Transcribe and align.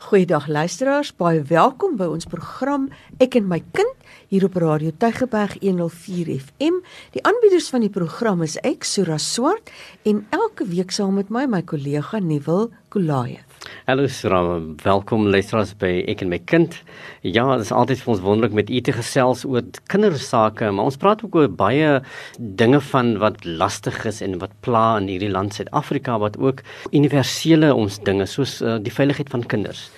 Goeiedag 0.00 0.46
luisteraars, 0.48 1.10
baie 1.20 1.42
welkom 1.44 1.98
by 2.00 2.06
ons 2.08 2.24
program 2.24 2.86
Ek 3.20 3.36
en 3.36 3.44
my 3.50 3.58
kind 3.76 4.06
hier 4.32 4.46
op 4.46 4.56
Radio 4.56 4.94
Tygerberg 4.96 5.58
104 5.60 6.30
FM. 6.38 6.80
Die 7.12 7.20
aanbieders 7.28 7.68
van 7.68 7.84
die 7.84 7.92
program 7.92 8.40
is 8.46 8.56
ek, 8.64 8.88
Sura 8.88 9.20
Swart, 9.20 9.68
en 10.08 10.24
elke 10.32 10.64
week 10.72 10.96
saam 10.96 11.20
met 11.20 11.28
my 11.28 11.44
my 11.44 11.60
kollega 11.60 12.24
Nuwel 12.24 12.70
Kolaev. 12.88 13.49
Hallo 13.86 14.06
Sura, 14.06 14.40
welkom 14.82 15.28
luisteraars 15.30 15.72
by 15.78 15.90
Ek 16.10 16.24
en 16.24 16.30
my 16.32 16.38
kind. 16.50 16.74
Ja, 17.22 17.44
dit 17.56 17.64
is 17.66 17.72
altyd 17.74 18.02
vir 18.02 18.12
ons 18.14 18.22
wonderlik 18.24 18.56
met 18.58 18.70
u 18.70 18.80
te 18.82 18.94
gesels 18.96 19.44
oor 19.48 19.62
kindersake, 19.92 20.72
maar 20.74 20.90
ons 20.90 20.98
praat 21.00 21.22
ook 21.24 21.38
oor 21.38 21.48
baie 21.48 21.92
dinge 22.38 22.80
van 22.90 23.14
wat 23.22 23.44
lastig 23.46 24.02
is 24.10 24.20
en 24.26 24.38
wat 24.42 24.54
pla 24.66 24.84
in 24.98 25.08
hierdie 25.12 25.30
land 25.30 25.54
Suid-Afrika 25.54 26.18
wat 26.22 26.38
ook 26.42 26.64
universele 26.90 27.70
ons 27.74 28.00
dinge 28.06 28.26
soos 28.26 28.58
uh, 28.60 28.78
die 28.82 28.94
veiligheid 28.94 29.30
van 29.32 29.46
kinders 29.46 29.88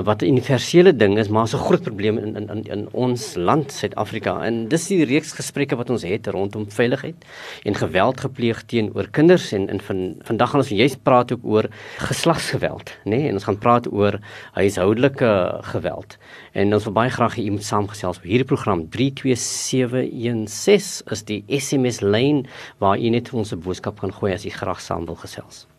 wat 0.00 0.22
'n 0.22 0.26
universele 0.26 0.96
ding 0.96 1.18
is, 1.18 1.28
maar 1.28 1.44
'n 1.44 1.56
groot 1.56 1.82
probleem 1.82 2.18
in 2.18 2.48
in 2.48 2.64
in 2.64 2.88
ons 2.92 3.34
land 3.34 3.72
Suid-Afrika. 3.72 4.44
En 4.44 4.68
dis 4.68 4.86
die 4.86 5.04
reeks 5.04 5.32
gesprekke 5.32 5.76
wat 5.76 5.90
ons 5.90 6.02
het 6.02 6.26
rondom 6.26 6.70
veiligheid 6.70 7.24
en 7.62 7.74
geweld 7.74 8.20
gepleeg 8.20 8.62
teenoor 8.62 9.08
kinders 9.10 9.52
en 9.52 9.68
in 9.68 9.80
van 9.80 10.14
vandag 10.20 10.50
gaan 10.50 10.60
ons 10.60 10.68
juist 10.68 11.02
praat 11.02 11.32
ook 11.32 11.40
oor 11.42 11.68
geslagsgeweld, 11.96 12.90
nê? 13.04 13.10
Nee? 13.10 13.28
En 13.28 13.34
ons 13.34 13.44
gaan 13.44 13.58
praat 13.58 13.92
oor 13.92 14.18
huishoudelike 14.52 15.58
geweld. 15.60 16.18
En 16.52 16.74
ons 16.74 16.84
wil 16.84 16.92
baie 16.92 17.10
graag 17.10 17.36
hê 17.36 17.44
u 17.44 17.50
moet 17.50 17.64
saamgesels 17.64 18.16
op 18.16 18.22
hierdie 18.22 18.44
program 18.44 18.88
32716 18.88 21.02
is 21.10 21.24
die 21.24 21.44
SMS 21.48 22.00
lyn 22.00 22.46
waar 22.78 22.98
u 22.98 23.08
net 23.08 23.32
ons 23.32 23.52
'n 23.52 23.60
boodskap 23.60 24.00
kan 24.00 24.12
gooi 24.12 24.32
as 24.32 24.44
u 24.44 24.50
graag 24.50 24.80
saam 24.80 25.04
wil 25.04 25.14
gesels. 25.14 25.71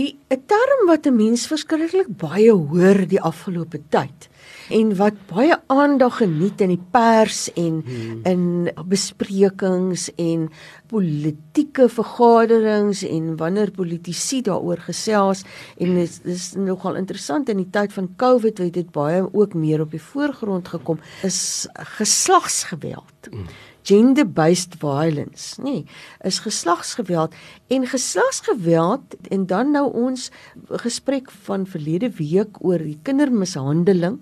Die 0.00 0.16
'n 0.32 0.42
term 0.48 0.86
wat 0.88 1.06
'n 1.06 1.16
mens 1.16 1.42
verskriklik 1.50 2.08
baie 2.16 2.52
hoor 2.52 2.98
die 3.08 3.20
afgelope 3.20 3.80
tyd 3.92 4.28
en 4.70 4.94
wat 4.96 5.16
baie 5.28 5.56
aandag 5.66 6.16
geniet 6.22 6.60
in 6.64 6.72
die 6.72 6.84
pers 6.94 7.40
en 7.52 7.82
hmm. 7.84 8.20
in 8.32 8.44
besprekings 8.92 10.08
en 10.16 10.48
politieke 10.86 11.88
vergaderings 11.88 13.02
en 13.02 13.36
wanneer 13.36 13.70
politici 13.70 14.40
daaroor 14.46 14.80
gesels 14.86 15.42
en 15.76 15.94
dit 15.94 16.20
is 16.24 16.52
nogal 16.56 16.96
interessant 17.02 17.48
in 17.48 17.60
die 17.60 17.70
tyd 17.70 17.92
van 17.92 18.08
Covid 18.16 18.58
het 18.58 18.72
dit 18.78 18.90
baie 18.94 19.26
ook 19.32 19.54
meer 19.54 19.84
op 19.84 19.90
die 19.90 20.06
voorgrond 20.12 20.68
gekom 20.68 20.98
is 21.26 21.66
geslagsgeweld. 21.98 23.28
Hmm 23.30 23.50
gender 23.82 24.26
based 24.26 24.76
violence, 24.80 25.60
nê, 25.60 25.64
nee, 25.64 25.84
is 26.24 26.40
geslagsgeweld 26.44 27.34
en 27.68 27.86
geslagsgeweld 27.86 29.16
en 29.30 29.46
dan 29.46 29.72
nou 29.72 29.86
ons 29.92 30.30
gesprek 30.84 31.30
van 31.46 31.66
verlede 31.66 32.10
week 32.20 32.60
oor 32.60 32.78
die 32.78 32.98
kindermishandeling 33.02 34.20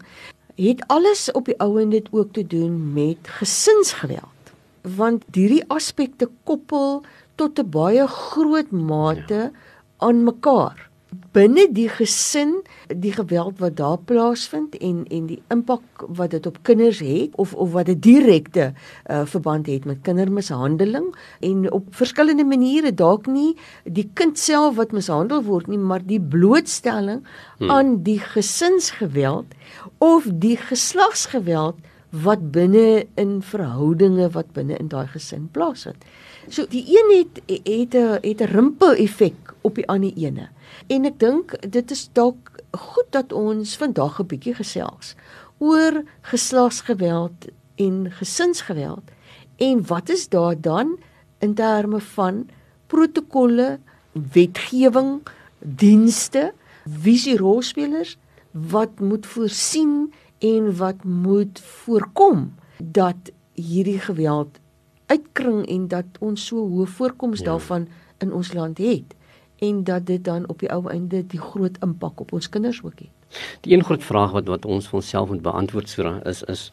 het 0.59 0.83
alles 0.91 1.29
op 1.39 1.47
die 1.47 1.59
ou 1.63 1.79
en 1.81 1.91
dit 1.95 2.09
ook 2.11 2.33
te 2.35 2.47
doen 2.47 2.93
met 2.93 3.31
gesinsgeweld. 3.39 4.53
Want 4.83 5.25
hierdie 5.33 5.63
aspekte 5.71 6.31
koppel 6.45 7.03
tot 7.37 7.59
'n 7.59 7.71
baie 7.71 8.07
groot 8.07 8.71
mate 8.71 9.35
ja. 9.35 9.51
aan 9.99 10.25
mekaar 10.25 10.88
binne 11.33 11.65
die 11.73 11.89
gesin 11.89 12.59
die 12.89 13.13
geweld 13.13 13.59
wat 13.63 13.77
daar 13.77 13.99
plaasvind 13.99 14.77
en 14.85 15.05
en 15.09 15.27
die 15.31 15.39
impak 15.53 16.05
wat 16.19 16.31
dit 16.31 16.47
op 16.47 16.59
kinders 16.69 17.01
het 17.05 17.37
of 17.37 17.55
of 17.55 17.73
wat 17.73 17.87
dit 17.87 18.03
direkte 18.03 18.73
uh, 18.73 19.25
verband 19.25 19.67
het 19.67 19.85
met 19.89 20.03
kindermishandeling 20.03 21.09
en 21.41 21.73
op 21.73 21.89
verskillende 21.97 22.45
maniere 22.45 22.93
dalk 22.95 23.27
nie 23.27 23.57
die 23.85 24.09
kind 24.15 24.39
self 24.39 24.77
wat 24.77 24.93
mishandel 24.93 25.43
word 25.43 25.69
nie 25.69 25.81
maar 25.81 26.05
die 26.05 26.21
blootstelling 26.21 27.25
hmm. 27.59 27.71
aan 27.71 28.03
die 28.03 28.21
gesinsgeweld 28.21 29.57
of 29.99 30.29
die 30.33 30.57
geslagsgeweld 30.57 31.77
wat 32.11 32.51
binne 32.53 33.07
in 33.21 33.39
verhoudinge 33.45 34.31
wat 34.33 34.53
binne 34.57 34.77
in 34.81 34.89
daai 34.89 35.07
gesin 35.13 35.49
plaasvind. 35.53 36.05
So 36.49 36.65
die 36.73 36.85
een 36.89 37.11
het 37.19 37.43
het 37.47 37.95
'n 37.95 38.19
het 38.23 38.41
'n 38.41 38.53
rimpel 38.53 38.95
effek 38.95 39.55
op 39.61 39.75
die 39.75 39.89
ander 39.89 40.13
ene. 40.17 40.49
En 40.87 41.05
ek 41.05 41.19
dink 41.19 41.57
dit 41.73 41.91
is 41.91 42.09
dalk 42.13 42.53
goed 42.71 43.11
dat 43.11 43.33
ons 43.33 43.77
vandag 43.77 44.21
'n 44.21 44.27
bietjie 44.27 44.55
gesels 44.55 45.15
oor 45.59 46.03
geslagsgeweld 46.21 47.49
en 47.77 48.11
gesinsgeweld 48.11 49.11
en 49.57 49.87
wat 49.87 50.09
is 50.09 50.29
daar 50.29 50.61
dan 50.61 50.99
in 51.39 51.55
terme 51.55 52.01
van 52.01 52.49
protokolle, 52.87 53.79
wetgewing, 54.13 55.23
dienste, 55.59 56.53
visierolspelers 56.89 58.17
wat 58.51 59.01
moet 59.01 59.27
voorsien 59.27 60.13
en 60.39 60.77
wat 60.77 61.05
moet 61.05 61.61
voorkom 61.61 62.55
dat 62.79 63.31
hierdie 63.53 63.99
geweld 63.99 64.59
uitkring 65.07 65.67
en 65.67 65.89
dat 65.89 66.19
ons 66.21 66.47
so 66.47 66.63
hoë 66.69 66.87
voorkoms 66.87 67.39
ja. 67.43 67.45
daarvan 67.45 67.89
in 68.19 68.33
ons 68.33 68.53
land 68.53 68.79
het 68.79 69.15
en 69.59 69.85
dat 69.85 70.07
dit 70.07 70.25
dan 70.25 70.49
op 70.49 70.59
die 70.59 70.71
ou 70.71 70.91
einde 70.91 71.27
die 71.27 71.41
groot 71.41 71.79
impak 71.83 72.21
op 72.21 72.33
ons 72.33 72.49
kinders 72.49 72.83
ook 72.85 72.99
het. 72.99 73.39
Die 73.61 73.75
een 73.75 73.85
groot 73.85 74.05
vraag 74.05 74.33
wat 74.33 74.47
wat 74.47 74.65
ons 74.65 74.89
vir 74.89 75.01
onsself 75.01 75.29
moet 75.29 75.43
beantwoord 75.43 75.89
so 75.89 76.15
is 76.25 76.43
is 76.43 76.73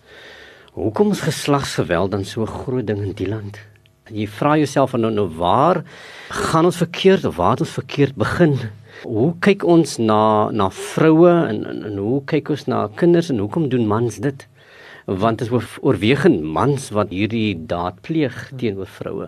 hoekom 0.74 1.12
is 1.12 1.22
geslagsgeweld 1.22 2.12
dan 2.12 2.26
so 2.26 2.42
'n 2.42 2.48
groot 2.48 2.88
ding 2.88 3.02
in 3.02 3.14
die 3.14 3.28
land? 3.28 3.60
Jy 4.12 4.28
vra 4.28 4.58
jouself 4.58 4.94
nou, 4.94 5.12
nou 5.12 5.28
waar 5.28 5.84
gaan 6.30 6.66
ons 6.66 6.78
verkeerd 6.78 7.26
of 7.26 7.36
waar 7.36 7.52
het 7.52 7.60
ons 7.60 7.70
verkeerd 7.70 8.16
begin? 8.16 8.58
Hoe 9.04 9.34
kyk 9.40 9.64
ons 9.64 9.98
na 9.98 10.50
na 10.52 10.70
vroue 10.70 11.30
en, 11.48 11.66
en 11.66 11.84
en 11.84 11.98
hoe 11.98 12.22
kyk 12.26 12.50
ons 12.50 12.66
na 12.66 12.88
kinders 12.96 13.30
en 13.30 13.38
hoekom 13.38 13.70
doen 13.70 13.88
mans 13.88 14.18
dit? 14.18 14.48
Want 15.06 15.38
dit 15.40 15.52
is 15.52 15.78
oorwegend 15.86 16.42
mans 16.42 16.90
wat 16.90 17.12
hierdie 17.14 17.54
daad 17.70 18.00
pleeg 18.02 18.34
teenoor 18.58 18.90
vroue. 18.90 19.28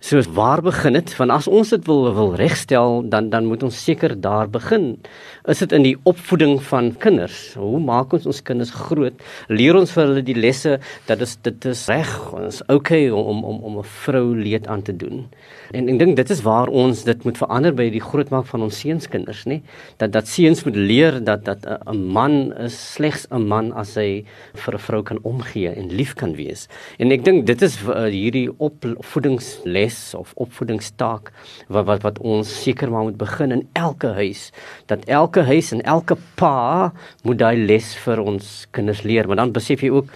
So 0.00 0.22
waar 0.32 0.62
begin 0.64 0.96
dit? 0.96 1.12
Want 1.18 1.34
as 1.34 1.48
ons 1.48 1.74
dit 1.74 1.84
wil 1.86 2.08
wil 2.16 2.32
regstel, 2.40 3.02
dan 3.12 3.28
dan 3.28 3.44
moet 3.50 3.62
ons 3.62 3.82
seker 3.84 4.16
daar 4.20 4.48
begin. 4.48 4.96
Is 5.44 5.60
dit 5.60 5.72
in 5.76 5.84
die 5.84 5.96
opvoeding 6.08 6.56
van 6.70 6.94
kinders? 6.96 7.52
Hoe 7.60 7.80
maak 7.84 8.16
ons 8.16 8.26
ons 8.26 8.42
kinders 8.42 8.72
groot? 8.72 9.12
Leer 9.48 9.76
ons 9.76 9.92
vir 9.92 10.06
hulle 10.06 10.24
die 10.24 10.38
lesse 10.38 10.78
dat 11.06 11.20
is 11.20 11.36
dit 11.44 11.68
is 11.68 11.86
reg, 11.92 12.16
ons 12.32 12.62
okay 12.72 13.10
om 13.10 13.44
om 13.44 13.60
om 13.60 13.78
'n 13.78 13.90
vrou 14.04 14.34
leed 14.34 14.66
aan 14.66 14.82
te 14.82 14.96
doen. 14.96 15.28
En 15.70 15.86
ek 15.88 15.98
dink 15.98 16.16
dit 16.18 16.30
is 16.30 16.42
waar 16.42 16.68
ons 16.68 17.04
dit 17.06 17.24
moet 17.24 17.38
verander 17.38 17.74
by 17.74 17.86
die 17.94 18.02
grootmaak 18.02 18.46
van 18.50 18.64
ons 18.66 18.78
seunskinders, 18.82 19.44
nê? 19.46 19.60
Dat 20.02 20.12
dat 20.12 20.26
seuns 20.26 20.64
moet 20.66 20.76
leer 20.76 21.20
dat 21.22 21.44
dat 21.44 21.66
'n 21.86 22.10
man 22.12 22.52
is 22.58 22.74
slegs 22.94 23.26
'n 23.30 23.46
man 23.46 23.72
as 23.72 23.94
hy 23.94 24.24
vir 24.54 24.74
'n 24.74 24.78
vrou 24.78 25.02
kan 25.02 25.18
omgee 25.22 25.70
en 25.70 25.88
lief 25.88 26.14
kan 26.14 26.34
wees. 26.34 26.68
En 26.98 27.12
ek 27.12 27.24
dink 27.24 27.46
dit 27.46 27.62
is 27.62 27.78
uh, 27.86 28.10
hierdie 28.10 28.50
opvoedingsles 28.58 29.60
les 29.64 30.14
of 30.14 30.32
opvoedingstaak 30.34 31.32
wat 31.68 31.86
wat 31.86 32.02
wat 32.02 32.18
ons 32.18 32.62
seker 32.62 32.90
maar 32.90 33.06
moet 33.06 33.18
begin 33.18 33.52
in 33.52 33.68
elke 33.72 34.12
huis 34.18 34.50
dat 34.86 35.04
elke 35.04 35.42
huis 35.42 35.72
en 35.72 35.82
elke 35.82 36.16
pa 36.34 36.92
moet 37.22 37.38
daai 37.38 37.56
les 37.56 37.94
vir 38.04 38.20
ons 38.20 38.66
kinders 38.70 39.02
leer 39.02 39.26
maar 39.26 39.36
dan 39.36 39.52
besef 39.52 39.82
jy 39.84 39.90
ook 39.90 40.10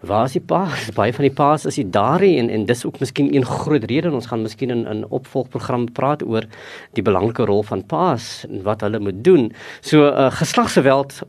waar 0.00 0.24
is 0.24 0.36
die 0.36 0.44
pa 0.44 0.68
baie 0.98 1.12
van 1.12 1.26
die 1.26 1.34
pa's 1.34 1.66
is 1.66 1.78
die 1.80 1.88
daarie 1.90 2.36
en 2.38 2.50
en 2.50 2.66
dis 2.66 2.84
ook 2.86 3.00
miskien 3.00 3.32
een 3.34 3.46
groot 3.46 3.84
rede 3.90 4.12
ons 4.12 4.30
gaan 4.30 4.42
miskien 4.42 4.70
in 4.70 4.86
'n 4.86 5.04
opvolgprogram 5.10 5.92
praat 5.92 6.22
oor 6.22 6.46
die 6.94 7.02
belangrike 7.02 7.44
rol 7.44 7.62
van 7.62 7.82
pa's 7.82 8.46
en 8.48 8.62
wat 8.62 8.80
hulle 8.80 8.98
moet 8.98 9.24
doen. 9.24 9.52
So 9.80 10.06
uh, 10.06 10.30
geslagsgeweld 10.30 11.22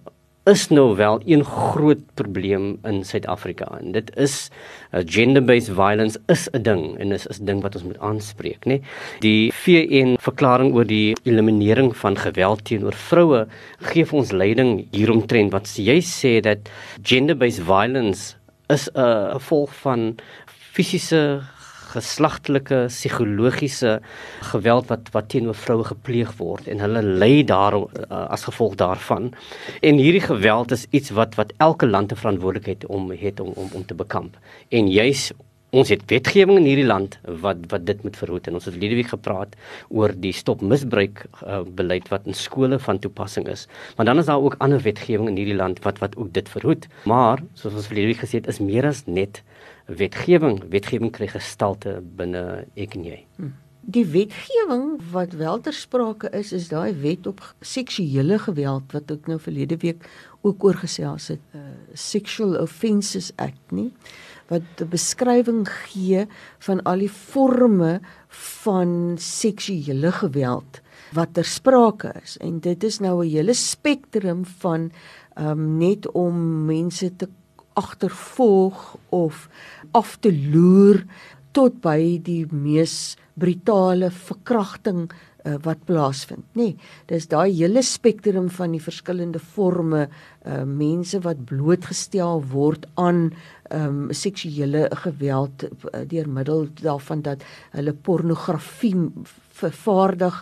is 0.49 0.67
nou 0.69 0.95
wel 0.95 1.21
een 1.25 1.43
groot 1.45 1.99
probleem 2.13 2.77
in 2.83 3.03
Suid-Afrika 3.05 3.67
en 3.79 3.91
dit 3.91 4.09
is 4.15 4.49
uh, 4.91 5.01
gender-based 5.05 5.73
violence 5.75 6.19
is 6.27 6.47
'n 6.53 6.61
ding 6.61 6.97
en 6.99 7.11
is 7.11 7.27
'n 7.27 7.45
ding 7.45 7.61
wat 7.61 7.75
ons 7.75 7.83
moet 7.83 7.99
aanspreek 7.99 8.65
nê. 8.65 8.81
Die 9.19 9.51
VN 9.53 10.17
verklaring 10.19 10.73
oor 10.73 10.85
die 10.85 11.15
eliminering 11.23 11.97
van 11.97 12.17
geweld 12.17 12.65
teenoor 12.65 12.93
vroue 12.93 13.47
gee 13.79 14.05
vir 14.05 14.19
ons 14.19 14.31
leiding 14.31 14.87
hieromtrent. 14.91 15.51
Wat 15.51 15.67
jy 15.77 16.01
sê 16.01 16.39
dat 16.41 16.69
gender-based 17.01 17.63
violence 17.63 18.39
is 18.69 18.89
'n 18.93 18.99
uh, 18.99 19.31
gevolg 19.31 19.75
van 19.75 20.15
fisiese 20.45 21.41
geslagtelike 21.89 22.85
psigologiese 22.87 23.99
geweld 24.51 24.87
wat 24.91 25.09
wat 25.11 25.29
teenoor 25.29 25.57
vroue 25.57 25.83
gepleeg 25.83 26.33
word 26.37 26.67
en 26.67 26.83
hulle 26.83 27.01
ly 27.01 27.43
daar 27.43 27.77
uh, 27.79 27.85
as 28.29 28.45
gevolg 28.45 28.75
daarvan. 28.75 29.31
En 29.81 30.01
hierdie 30.01 30.25
geweld 30.27 30.71
is 30.71 30.85
iets 30.89 31.09
wat 31.09 31.35
wat 31.35 31.53
elke 31.57 31.87
land 31.87 32.11
'n 32.11 32.21
verantwoordelikheid 32.21 32.85
om 32.85 33.11
het 33.11 33.39
om 33.39 33.51
om 33.55 33.69
om 33.73 33.85
te 33.85 33.95
bekamp. 33.95 34.37
En 34.69 34.91
juis 34.91 35.31
ons 35.75 35.91
het 35.93 36.01
wetgewing 36.09 36.57
in 36.57 36.67
hierdie 36.67 36.87
land 36.87 37.17
wat 37.43 37.61
wat 37.69 37.85
dit 37.85 38.01
moet 38.05 38.17
verhoed 38.17 38.47
en 38.49 38.57
ons 38.57 38.65
het 38.65 38.73
verlede 38.73 38.97
week 38.97 39.11
gepraat 39.13 39.55
oor 39.93 40.13
die 40.25 40.33
stop 40.33 40.63
misbruik 40.65 41.23
uh, 41.43 41.61
beleid 41.61 42.09
wat 42.13 42.25
in 42.25 42.37
skole 42.37 42.79
van 42.81 42.99
toepassing 42.99 43.47
is. 43.51 43.67
Maar 43.97 44.09
dan 44.09 44.21
is 44.21 44.29
daar 44.31 44.41
ook 44.41 44.57
ander 44.65 44.81
wetgewing 44.81 45.29
in 45.29 45.37
hierdie 45.37 45.57
land 45.57 45.81
wat 45.85 46.01
wat 46.03 46.17
ook 46.17 46.33
dit 46.33 46.49
verhoed. 46.49 46.87
Maar 47.05 47.43
soos 47.53 47.77
ons 47.77 47.89
verlede 47.91 48.13
week 48.13 48.23
gesê 48.25 48.41
het, 48.41 48.49
is 48.49 48.61
meer 48.63 48.89
as 48.89 49.05
net 49.05 49.43
wetgewing, 49.85 50.61
wetgewing 50.69 51.13
kry 51.13 51.29
gestalte 51.29 51.99
binne 52.17 52.65
ek 52.77 52.97
en 52.97 53.05
jy. 53.05 53.19
Hmm. 53.37 53.53
Die 53.89 54.05
wetgewing 54.05 54.99
wat 55.13 55.31
wel 55.39 55.61
ter 55.65 55.73
sprake 55.73 56.29
is, 56.35 56.51
is 56.53 56.67
daai 56.69 56.93
wet 57.01 57.27
op 57.29 57.41
seksuele 57.61 58.37
geweld 58.41 58.91
wat 58.93 59.13
ek 59.13 59.29
nou 59.31 59.39
verlede 59.41 59.79
week 59.81 60.05
ook 60.45 60.63
oor 60.63 60.77
gesels 60.81 61.29
het, 61.33 61.41
uh, 61.57 61.63
Sexual 61.97 62.57
Offences 62.61 63.31
Act, 63.37 63.71
nie? 63.75 63.89
Wat 64.49 64.81
'n 64.81 64.89
beskrywing 64.89 65.67
gee 65.69 66.25
van 66.59 66.81
al 66.83 66.99
die 66.99 67.09
forme 67.09 68.01
van 68.27 69.15
seksuele 69.17 70.11
geweld 70.11 70.81
wat 71.13 71.33
ter 71.33 71.45
sprake 71.45 72.13
is. 72.23 72.37
En 72.37 72.59
dit 72.59 72.83
is 72.83 72.99
nou 72.99 73.25
'n 73.25 73.29
hele 73.29 73.53
spektrum 73.53 74.45
van 74.45 74.91
um, 75.37 75.77
net 75.77 76.11
om 76.11 76.65
mense 76.65 77.15
te 77.15 77.27
agtervolg 77.73 78.97
of 79.09 79.49
af 79.91 80.17
te 80.19 80.31
loer 80.33 81.05
tot 81.51 81.81
by 81.81 82.19
die 82.23 82.45
mees 82.51 83.17
brutale 83.33 84.11
verkrachting 84.11 85.09
uh, 85.45 85.55
wat 85.63 85.85
plaasvind, 85.87 86.45
nê. 86.57 86.71
Nee, 86.71 86.89
dis 87.09 87.27
daai 87.31 87.51
hele 87.51 87.83
spektrum 87.85 88.49
van 88.53 88.75
die 88.75 88.83
verskillende 88.83 89.39
forme 89.39 90.07
uh 90.47 90.63
mense 90.63 91.19
wat 91.25 91.41
blootgestel 91.49 92.39
word 92.53 92.85
aan 92.95 93.33
um 93.75 94.07
seksuele 94.15 94.87
geweld 95.03 95.65
uh, 95.67 96.03
deur 96.07 96.29
middel 96.31 96.69
daarvan 96.79 97.21
dat 97.25 97.43
hulle 97.75 97.93
pornografie 97.93 98.95
vervaardig 99.59 100.37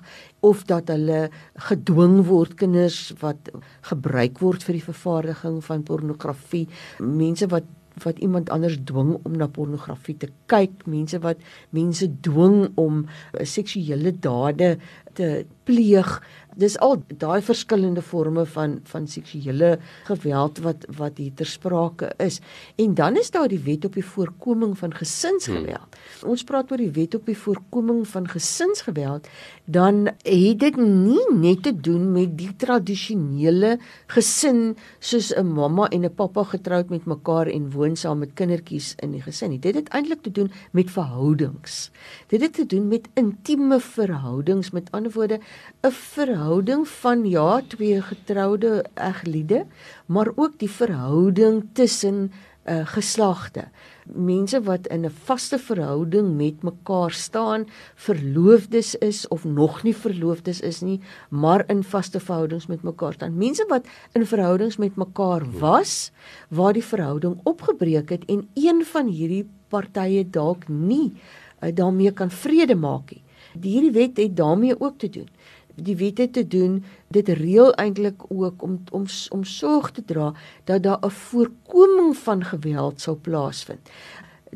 of 0.45 0.63
dat 0.69 0.91
hulle 0.93 1.27
gedwing 1.69 2.19
word 2.29 2.53
kinders 2.61 2.99
wat 3.23 3.49
gebruik 3.89 4.37
word 4.43 4.63
vir 4.67 4.77
die 4.77 4.85
vervaardiging 4.85 5.57
van 5.65 5.87
pornografie 5.87 6.67
mense 7.01 7.49
wat 7.49 7.65
wat 8.03 8.19
iemand 8.19 8.49
anders 8.49 8.77
dwing 8.83 9.17
om 9.23 9.37
na 9.37 9.47
pornografie 9.47 10.17
te 10.17 10.29
kyk, 10.45 10.85
mense 10.85 11.19
wat 11.23 11.41
mense 11.75 12.09
dwing 12.21 12.71
om 12.75 13.05
uh, 13.05 13.43
seksuele 13.43 14.13
dade 14.19 14.77
te 15.17 15.45
pleeg. 15.67 16.17
Dis 16.57 16.73
al 16.81 16.95
daai 17.21 17.41
verskillende 17.45 18.01
forme 18.01 18.41
van 18.49 18.79
van 18.89 19.05
seksuele 19.07 19.75
geweld 20.07 20.57
wat 20.65 20.87
wat 20.97 21.19
hier 21.21 21.33
ter 21.37 21.45
sprake 21.45 22.09
is. 22.23 22.39
En 22.81 22.95
dan 22.97 23.19
is 23.21 23.29
daar 23.31 23.47
die 23.51 23.61
wet 23.61 23.85
op 23.85 23.93
die 23.93 24.05
voorkoming 24.05 24.73
van 24.79 24.95
gesinsgeweld. 24.97 25.93
Hmm. 25.93 26.31
Ons 26.33 26.43
praat 26.49 26.71
oor 26.71 26.81
die 26.81 26.89
wet 26.95 27.13
op 27.19 27.29
die 27.29 27.37
voorkoming 27.37 28.07
van 28.09 28.25
gesinsgeweld, 28.27 29.27
dan 29.65 30.07
het 30.07 30.59
dit 30.63 30.79
nie 30.81 31.21
net 31.35 31.61
te 31.67 31.75
doen 31.75 32.09
met 32.15 32.33
die 32.39 32.49
tradisionele 32.57 33.77
gesin 34.15 34.75
soos 34.99 35.29
'n 35.35 35.45
mamma 35.45 35.87
en 35.93 36.05
'n 36.05 36.15
pappa 36.15 36.43
getroud 36.43 36.89
met 36.89 37.05
mekaar 37.05 37.47
en 37.47 37.71
woon 37.71 37.95
saam 37.95 38.19
met 38.19 38.33
kindertjies 38.33 38.95
in 38.97 39.11
die 39.11 39.21
gesin 39.21 39.49
nie. 39.49 39.59
Dit 39.59 39.75
het 39.75 39.89
eintlik 39.89 40.21
te 40.21 40.31
doen 40.31 40.51
met 40.71 40.91
verhoudings. 40.91 41.91
Dit 42.27 42.41
het 42.41 42.53
te 42.53 42.65
doen 42.65 42.87
met 42.87 43.07
intieme 43.13 43.79
verhoudings 43.79 44.71
met 44.71 44.91
ander 44.91 45.11
woorde 45.11 45.39
'n 45.81 45.91
verhouding 45.91 46.87
van 46.87 47.25
ja, 47.29 47.61
twee 47.67 48.01
getroude 48.01 48.85
egliede, 48.93 49.65
maar 50.05 50.29
ook 50.35 50.59
die 50.59 50.69
verhouding 50.69 51.65
tussen 51.73 52.31
uh, 52.67 52.81
geslagte. 52.85 53.67
Mense 54.05 54.61
wat 54.63 54.87
in 54.87 55.05
'n 55.05 55.13
vaste 55.23 55.59
verhouding 55.59 56.35
met 56.35 56.63
mekaar 56.63 57.11
staan, 57.11 57.67
verloofdes 57.95 58.95
is 58.95 59.27
of 59.27 59.43
nog 59.43 59.83
nie 59.83 59.95
verloofdes 59.95 60.59
is 60.59 60.81
nie, 60.81 60.99
maar 61.29 61.63
in 61.67 61.83
vaste 61.83 62.19
verhoudings 62.19 62.67
met 62.67 62.81
mekaar 62.81 63.13
staan. 63.13 63.37
Mense 63.37 63.65
wat 63.67 63.87
in 64.11 64.25
verhoudings 64.25 64.77
met 64.77 64.95
mekaar 64.95 65.59
was 65.59 66.11
waar 66.49 66.73
die 66.73 66.83
verhouding 66.83 67.39
opgebreek 67.43 68.09
het 68.09 68.25
en 68.25 68.49
een 68.53 68.85
van 68.85 69.07
hierdie 69.07 69.49
partye 69.67 70.29
dalk 70.29 70.67
nie 70.67 71.13
uh, 71.61 71.75
daarmee 71.75 72.11
kan 72.11 72.29
vrede 72.29 72.75
maak 72.75 73.11
nie. 73.11 73.23
Hierdie 73.61 73.91
wet 73.91 74.17
het 74.17 74.35
daarmee 74.35 74.79
ook 74.79 74.97
te 74.97 75.09
doen 75.09 75.29
die 75.77 75.95
wette 75.97 76.29
te 76.33 76.43
doen 76.47 76.79
dit 77.13 77.29
reël 77.29 77.73
eintlik 77.77 78.23
ook 78.27 78.63
om 78.65 78.79
om 78.91 79.05
om 79.29 79.43
sorg 79.43 79.91
te 79.91 80.03
dra 80.05 80.33
dat 80.63 80.83
daar 80.83 80.99
'n 81.05 81.09
voorkoming 81.09 82.17
van 82.17 82.43
geweld 82.43 83.01
sou 83.01 83.17
plaasvind. 83.17 83.89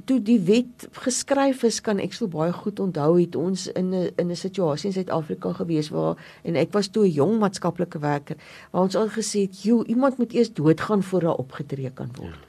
Toe 0.05 0.21
die 0.21 0.39
wet 0.39 0.87
geskryf 0.91 1.63
is, 1.63 1.81
kan 1.81 1.99
ek 1.99 2.13
so 2.13 2.27
baie 2.27 2.51
goed 2.51 2.79
onthou 2.79 3.19
het 3.19 3.35
ons 3.35 3.67
in 3.67 3.93
'n 3.93 4.09
in 4.15 4.31
'n 4.31 4.35
situasie 4.35 4.87
in 4.87 4.93
Suid-Afrika 4.93 5.53
gewees 5.53 5.89
waar 5.89 6.15
en 6.43 6.55
ek 6.55 6.71
was 6.71 6.87
toe 6.87 7.05
'n 7.05 7.11
jong 7.11 7.39
maatskaplike 7.39 7.99
werker 7.99 8.35
waar 8.71 8.81
ons 8.81 8.95
al 8.95 9.09
gesê 9.09 9.41
het, 9.41 9.63
"Jo, 9.63 9.83
iemand 9.83 10.17
moet 10.17 10.33
eers 10.33 10.53
doodgaan 10.53 11.03
voor 11.03 11.19
daar 11.19 11.35
opgetree 11.37 11.91
kan 11.93 12.09
word." 12.15 12.39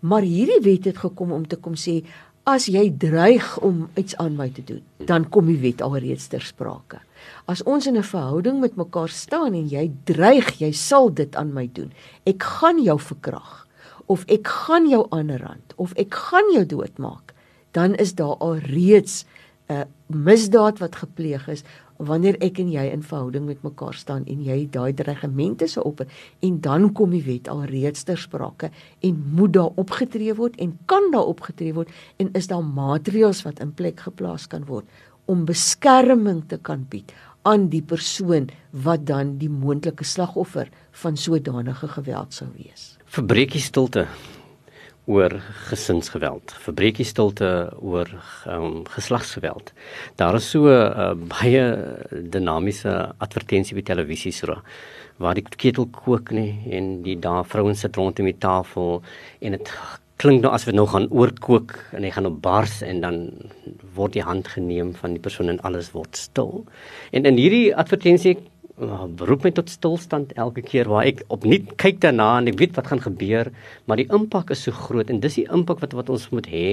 Maar 0.00 0.22
hierdie 0.22 0.60
wet 0.60 0.84
het 0.84 0.98
gekom 0.98 1.32
om 1.32 1.46
te 1.46 1.56
kom 1.56 1.74
sê 1.74 2.04
As 2.48 2.70
jy 2.72 2.86
dreig 2.96 3.58
om 3.60 3.90
iets 4.00 4.16
aan 4.16 4.36
my 4.38 4.48
te 4.48 4.62
doen, 4.64 4.80
dan 5.04 5.26
kom 5.28 5.50
die 5.50 5.58
wet 5.60 5.82
alreeds 5.84 6.30
ter 6.32 6.40
sprake. 6.40 7.02
As 7.44 7.60
ons 7.68 7.86
in 7.86 7.96
'n 7.96 8.02
verhouding 8.02 8.60
met 8.60 8.76
mekaar 8.76 9.08
staan 9.08 9.52
en 9.54 9.68
jy 9.68 9.90
dreig 10.04 10.58
jy 10.58 10.72
sal 10.72 11.12
dit 11.12 11.36
aan 11.36 11.52
my 11.52 11.68
doen, 11.72 11.92
ek 12.24 12.42
gaan 12.42 12.82
jou 12.82 12.98
verkrag 12.98 13.66
of 14.06 14.24
ek 14.26 14.46
gaan 14.48 14.88
jou 14.88 15.06
aanrand 15.10 15.74
of 15.76 15.92
ek 15.96 16.14
gaan 16.14 16.48
jou 16.52 16.64
doodmaak, 16.64 17.34
dan 17.72 17.94
is 17.94 18.14
daar 18.14 18.36
alreeds 18.40 19.24
'n 19.68 19.84
misdaad 20.06 20.78
wat 20.78 20.96
gepleeg 20.96 21.48
is 21.48 21.62
wanneer 22.06 22.38
ek 22.40 22.58
en 22.62 22.70
jy 22.72 22.86
in 22.92 23.02
verhouding 23.04 23.46
met 23.48 23.62
mekaar 23.66 23.94
staan 23.94 24.24
en 24.30 24.42
jy 24.44 24.62
daai 24.72 24.92
dreigemente 24.96 25.68
se 25.68 25.82
op 25.84 26.00
en 26.04 26.60
dan 26.64 26.88
kom 26.96 27.12
die 27.12 27.22
wet 27.26 27.48
alreeds 27.52 28.06
ter 28.08 28.18
sprake 28.18 28.70
en 29.04 29.22
moet 29.36 29.52
daar 29.58 29.80
opgetree 29.80 30.34
word 30.34 30.56
en 30.60 30.76
kan 30.86 31.10
daar 31.12 31.28
opgetree 31.28 31.74
word 31.76 31.92
en 32.16 32.32
is 32.38 32.48
daar 32.48 32.64
maatreëls 32.64 33.44
wat 33.44 33.60
in 33.60 33.74
plek 33.76 34.00
geplaas 34.08 34.48
kan 34.48 34.64
word 34.68 34.88
om 35.30 35.44
beskerming 35.48 36.42
te 36.48 36.58
kan 36.58 36.86
bied 36.90 37.12
aan 37.48 37.68
die 37.72 37.82
persoon 37.82 38.50
wat 38.84 39.06
dan 39.08 39.36
die 39.40 39.48
moontlike 39.52 40.04
slagoffer 40.04 40.68
van 41.02 41.16
sodanige 41.16 41.88
geweld 41.88 42.36
sou 42.36 42.48
wees. 42.56 42.96
Verbreekie 43.08 43.62
stilte 43.64 44.06
oor 45.10 45.34
gesinsgeweld, 45.68 46.54
verbreekie 46.64 47.06
stilte 47.08 47.50
oor 47.82 48.08
um, 48.46 48.84
geslagsgeweld. 48.94 49.72
Daar 50.20 50.38
is 50.38 50.50
so 50.50 50.68
'n 50.68 50.92
uh, 51.04 51.14
baie 51.14 51.64
dinamiese 52.10 52.92
advertensie 53.18 53.74
by 53.74 53.82
televisie 53.82 54.32
so 54.32 54.62
waar 55.18 55.34
die 55.34 55.44
ketel 55.44 55.86
kook 55.86 56.30
nê 56.32 56.48
en 56.72 57.02
die 57.02 57.18
daar 57.18 57.44
vrouens 57.44 57.80
sit 57.80 57.96
rondom 57.96 58.24
die 58.24 58.38
tafel 58.38 59.02
en 59.40 59.52
dit 59.52 59.72
klink 60.20 60.42
nou 60.42 60.52
as 60.52 60.66
we 60.68 60.72
nou 60.72 60.86
gaan 60.88 61.08
oorkook 61.10 61.74
en 61.96 62.04
hy 62.04 62.10
gaan 62.12 62.28
op 62.28 62.40
bars 62.44 62.80
en 62.84 63.00
dan 63.00 63.18
word 63.96 64.12
die 64.12 64.24
hand 64.24 64.48
geneem 64.48 64.94
van 64.94 65.16
die 65.16 65.22
persoon 65.22 65.48
en 65.48 65.60
alles 65.64 65.92
word 65.96 66.16
stil. 66.16 66.64
En 67.12 67.24
in 67.24 67.40
hierdie 67.40 67.76
advertensie 67.76 68.36
uh, 68.80 69.06
roep 69.28 69.44
my 69.46 69.52
tot 69.56 69.70
stilstand 69.72 70.32
elke 70.40 70.64
keer 70.66 70.88
waar 70.90 71.08
ek 71.08 71.24
opnuut 71.32 71.74
kyk 71.80 72.00
daarna 72.04 72.30
en 72.40 72.50
ek 72.52 72.58
weet 72.60 72.76
wat 72.78 72.90
gaan 72.90 73.02
gebeur, 73.04 73.50
maar 73.86 74.00
die 74.00 74.08
impak 74.08 74.52
is 74.54 74.64
so 74.66 74.74
groot 74.74 75.10
en 75.12 75.20
dis 75.22 75.40
die 75.42 75.48
impak 75.52 75.82
wat 75.84 75.96
wat 75.98 76.12
ons 76.12 76.28
moet 76.34 76.48
hê 76.50 76.68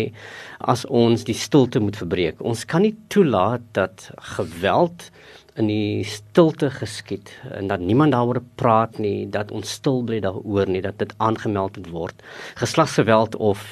as 0.59 0.85
ons 0.87 1.27
die 1.27 1.37
stilte 1.37 1.83
moet 1.83 1.99
verbreek. 1.99 2.41
Ons 2.41 2.65
kan 2.65 2.85
nie 2.85 2.95
toelaat 3.13 3.65
dat 3.77 4.09
geweld 4.37 5.09
in 5.57 5.69
die 5.71 6.05
stilte 6.05 6.69
geskied 6.69 7.31
en 7.57 7.69
dat 7.71 7.81
niemand 7.81 8.13
daaroor 8.13 8.43
praat 8.61 8.99
nie 9.01 9.25
dat 9.33 9.51
ons 9.51 9.71
stil 9.79 10.03
bly 10.05 10.19
daaroor 10.21 10.69
nie 10.69 10.83
dat 10.85 10.99
dit 11.01 11.15
aangemeld 11.17 11.79
word 11.89 12.21
geslagsgeweld 12.61 13.35
of 13.41 13.63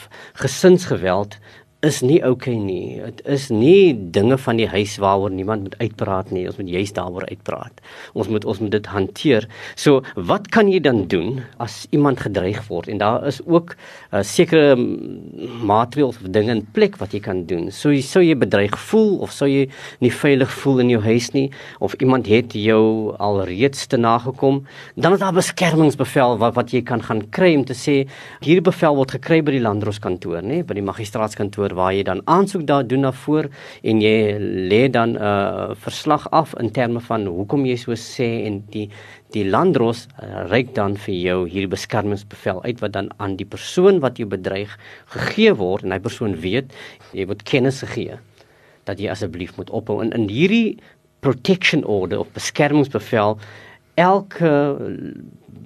gesinsgeweld 0.42 1.38
is 1.86 2.01
nie 2.01 2.20
oukei 2.25 2.56
okay 2.56 2.58
nie. 2.58 3.01
Dit 3.06 3.22
is 3.30 3.48
nie 3.54 3.94
dinge 3.94 4.38
van 4.42 4.58
die 4.60 4.68
huis 4.70 4.98
waaroor 5.01 5.34
niemand 5.34 5.68
moet 5.68 5.77
uitpraat 5.80 6.32
nie. 6.34 6.46
Ons 6.50 6.58
moet 6.60 6.72
juist 6.74 6.96
daaroor 6.98 7.27
uitpraat. 7.30 7.82
Ons 8.13 8.30
moet 8.34 8.46
ons 8.46 8.62
moet 8.63 8.74
dit 8.74 8.89
hanteer. 8.92 9.48
So, 9.75 10.01
wat 10.15 10.50
kan 10.54 10.70
jy 10.72 10.82
dan 10.84 11.06
doen 11.12 11.44
as 11.63 11.84
iemand 11.96 12.24
gedreig 12.25 12.63
word? 12.70 12.89
En 12.92 13.01
daar 13.01 13.25
is 13.30 13.42
ook 13.46 13.75
uh, 13.75 14.24
sekere 14.25 14.75
maatreëls 14.75 16.20
of 16.22 16.32
dinge 16.34 16.56
in 16.56 16.63
plek 16.75 16.98
wat 17.01 17.13
jy 17.13 17.22
kan 17.24 17.46
doen. 17.50 17.70
So, 17.72 17.94
jy 17.94 18.04
sou 18.06 18.24
jy 18.24 18.38
bedreig 18.39 18.75
voel 18.89 19.20
of 19.25 19.34
sou 19.36 19.50
jy 19.50 19.68
nie 20.04 20.13
veilig 20.13 20.51
voel 20.62 20.84
in 20.86 20.94
jou 20.96 21.01
huis 21.06 21.32
nie 21.36 21.48
of 21.80 21.96
iemand 22.01 22.30
het 22.32 22.56
jou 22.58 23.13
alreeds 23.22 23.86
te 23.92 24.00
nagekom, 24.01 24.63
dan 24.96 25.15
is 25.15 25.22
daar 25.22 25.36
beskermingsbevel 25.36 26.39
wat 26.42 26.56
wat 26.58 26.74
jy 26.74 26.82
kan 26.88 27.04
gaan 27.04 27.22
kry 27.36 27.54
om 27.58 27.65
te 27.68 27.75
sê 27.77 27.98
hierdie 28.44 28.63
bevel 28.65 28.98
word 29.00 29.15
gekry 29.18 29.42
by 29.46 29.56
die 29.56 29.63
landdroskantoor, 29.63 30.42
nê, 30.46 30.62
by 30.65 30.77
die 30.77 30.86
magistraatskantoor 30.86 31.75
waar 31.75 31.94
jy 31.94 32.03
dan 32.08 32.22
aansoek 32.25 32.65
daar 32.67 32.88
doen 32.88 33.05
na 33.05 33.12
voor 33.12 33.50
en 33.84 34.01
jy 34.01 34.38
lê 34.72 34.89
dan 34.91 35.15
'n 35.15 35.22
uh, 35.22 35.75
verslag 35.86 36.27
af 36.32 36.55
in 36.60 36.72
terme 36.72 37.00
van 37.00 37.25
hoekom 37.25 37.65
jy 37.65 37.75
so 37.75 37.91
sê 37.94 38.46
en 38.48 38.63
die 38.70 38.89
die 39.32 39.46
landros 39.46 40.08
uh, 40.24 40.48
reik 40.48 40.75
dan 40.75 40.96
vir 40.98 41.15
jou 41.15 41.39
hierdie 41.50 41.74
beskermingsbevel 41.75 42.63
uit 42.63 42.79
wat 42.79 42.94
dan 42.94 43.10
aan 43.17 43.36
die 43.36 43.46
persoon 43.46 44.00
wat 44.00 44.17
jou 44.17 44.27
bedreig 44.27 44.77
gegee 45.05 45.53
word 45.53 45.84
en 45.84 45.91
hy 45.91 46.00
persoon 46.00 46.36
weet 46.36 46.72
jy 47.12 47.25
word 47.25 47.44
kennis 47.44 47.82
gegee 47.84 48.17
dat 48.86 49.00
jy 49.01 49.10
asseblief 49.10 49.55
moet 49.58 49.70
ophou. 49.70 50.01
En 50.03 50.12
in 50.13 50.29
hierdie 50.29 50.77
protection 51.25 51.84
order 51.86 52.20
of 52.20 52.32
beskermingsbevel 52.38 53.39
elke 53.96 54.51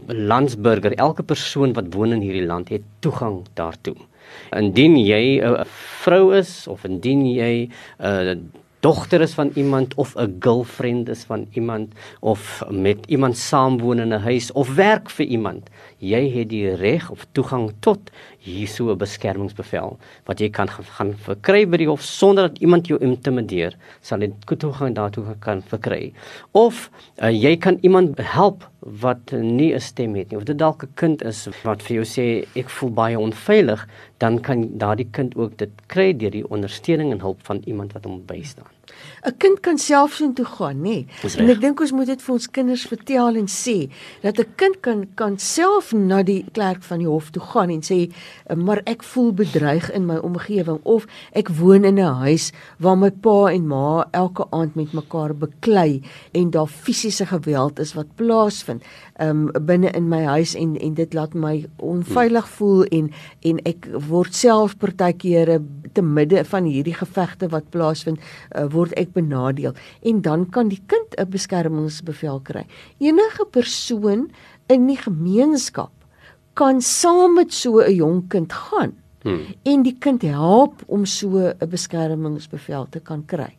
landsburger 0.08 0.96
elke 0.98 1.24
persoon 1.24 1.74
wat 1.78 1.94
woon 1.94 2.16
in 2.16 2.24
hierdie 2.24 2.46
land 2.46 2.70
het 2.74 2.86
toegang 3.04 3.42
daartoe 3.60 3.98
Indien 4.52 4.98
jy 4.98 5.42
'n 5.42 5.66
vrou 6.04 6.32
is 6.36 6.68
of 6.68 6.84
indien 6.84 7.26
jy 7.26 7.70
'n 8.00 8.52
dogter 8.80 9.22
is 9.22 9.34
van 9.34 9.52
iemand 9.56 9.94
of 9.96 10.16
'n 10.16 10.36
girlfriend 10.40 11.10
is 11.10 11.24
van 11.24 11.48
iemand 11.52 11.94
of 12.20 12.64
met 12.70 12.98
iemand 13.08 13.38
saamwoon 13.38 14.00
in 14.00 14.14
'n 14.14 14.22
huis 14.22 14.52
of 14.52 14.76
werk 14.76 15.10
vir 15.10 15.26
iemand, 15.26 15.70
jy 15.98 16.32
het 16.32 16.50
die 16.50 16.76
reg 16.76 17.10
of 17.10 17.28
toegang 17.32 17.72
tot 17.80 18.00
hierso 18.40 18.92
'n 18.92 18.98
beskermingsbevel 18.98 19.98
wat 20.26 20.40
jy 20.40 20.50
kan 20.50 20.68
gaan 20.70 21.14
verkry 21.26 21.66
by 21.66 21.78
die 21.78 21.88
hof 21.88 22.02
sonder 22.02 22.48
dat 22.48 22.60
iemand 22.60 22.88
jou 22.88 23.00
intimideer, 23.00 23.76
sal 24.02 24.22
jy 24.22 24.32
toegang 24.46 24.96
daartoe 24.96 25.36
kan 25.40 25.62
verkry. 25.62 26.14
Of 26.52 26.90
uh, 27.22 27.30
jy 27.30 27.58
kan 27.58 27.78
iemand 27.82 28.18
help 28.18 28.68
wat 28.80 29.32
nie 29.32 29.74
'n 29.74 29.80
stem 29.80 30.16
het 30.16 30.32
nie 30.32 30.38
of 30.38 30.46
dit 30.46 30.58
dalk 30.58 30.84
'n 30.84 30.94
kind 30.96 31.22
is 31.22 31.48
wat 31.64 31.84
vir 31.84 31.96
jou 31.96 32.06
sê 32.06 32.48
ek 32.56 32.70
voel 32.70 32.92
baie 32.92 33.20
onveilig, 33.20 33.88
dan 34.18 34.40
kan 34.40 34.78
daardie 34.78 35.10
kind 35.12 35.36
ook 35.36 35.58
dit 35.58 35.70
kry 35.88 36.14
deur 36.14 36.32
die 36.32 36.50
ondersteuning 36.50 37.12
en 37.12 37.20
hulp 37.20 37.40
van 37.44 37.62
iemand 37.66 37.94
wat 37.94 38.06
hom 38.06 38.24
bystaan. 38.26 38.79
'n 39.26 39.38
Kind 39.38 39.60
kan 39.60 39.78
self 39.78 40.14
so 40.14 40.34
toe 40.34 40.46
gaan, 40.46 40.82
nê? 40.82 40.82
Nee. 40.82 41.08
En 41.38 41.50
ek 41.50 41.62
dink 41.62 41.80
ons 41.80 41.92
moet 41.92 42.08
dit 42.08 42.22
vir 42.22 42.34
ons 42.34 42.48
kinders 42.52 42.86
vertel 42.88 43.36
en 43.36 43.48
sê 43.48 43.90
dat 44.22 44.40
'n 44.40 44.48
kind 44.56 44.80
kan 44.82 45.08
kan 45.16 45.38
self 45.38 45.94
na 45.94 46.24
die 46.24 46.46
klerk 46.52 46.84
van 46.84 47.00
die 47.00 47.08
hof 47.08 47.30
toe 47.30 47.42
gaan 47.42 47.70
en 47.70 47.82
sê, 47.82 48.12
"Maar 48.56 48.82
ek 48.86 49.04
voel 49.04 49.34
bedreig 49.34 49.92
in 49.92 50.06
my 50.06 50.18
omgewing 50.18 50.80
of 50.84 51.06
ek 51.34 51.50
woon 51.50 51.86
in 51.86 52.00
'n 52.00 52.14
huis 52.26 52.52
waar 52.80 52.98
my 52.98 53.12
pa 53.12 53.48
en 53.48 53.68
ma 53.68 54.08
elke 54.12 54.46
aand 54.52 54.76
met 54.76 54.94
mekaar 54.94 55.34
beklei 55.36 56.02
en 56.32 56.50
daar 56.50 56.68
fisiese 56.68 57.26
geweld 57.26 57.80
is 57.80 57.94
wat 57.94 58.16
plaasvind 58.16 58.84
um, 59.20 59.50
binne 59.66 59.92
in 59.96 60.08
my 60.10 60.24
huis 60.24 60.56
en 60.56 60.76
en 60.80 60.94
dit 60.94 61.14
laat 61.14 61.34
my 61.34 61.66
onveilig 61.78 62.48
voel 62.58 62.84
en 62.96 63.12
en 63.42 63.60
ek 63.70 63.88
word 64.08 64.36
self 64.36 64.78
partykeere 64.78 65.60
te 65.94 66.02
midde 66.02 66.44
van 66.46 66.68
hierdie 66.70 66.96
gevegte 66.96 67.50
wat 67.54 67.70
plaasvind 67.74 68.20
uh, 68.20 68.66
word 68.72 68.96
ek 69.00 69.14
benadeel 69.14 69.76
en 70.02 70.22
dan 70.22 70.46
kan 70.50 70.70
die 70.70 70.82
kind 70.88 71.16
'n 71.18 71.30
beskermingsbevel 71.30 72.40
kry. 72.44 72.66
Enige 73.00 73.46
persoon 73.46 74.30
in 74.68 74.88
die 74.88 74.98
gemeenskap 74.98 75.92
kan 76.54 76.82
saam 76.82 77.36
met 77.36 77.54
so 77.54 77.80
'n 77.80 77.96
jong 77.96 78.28
kind 78.28 78.54
gaan 78.54 78.94
hmm. 79.24 79.56
en 79.64 79.84
die 79.84 79.96
kind 80.00 80.22
help 80.22 80.84
om 80.88 81.06
so 81.06 81.38
'n 81.38 81.70
beskermingsbevel 81.70 82.88
te 82.90 83.00
kan 83.00 83.26
kry. 83.26 83.58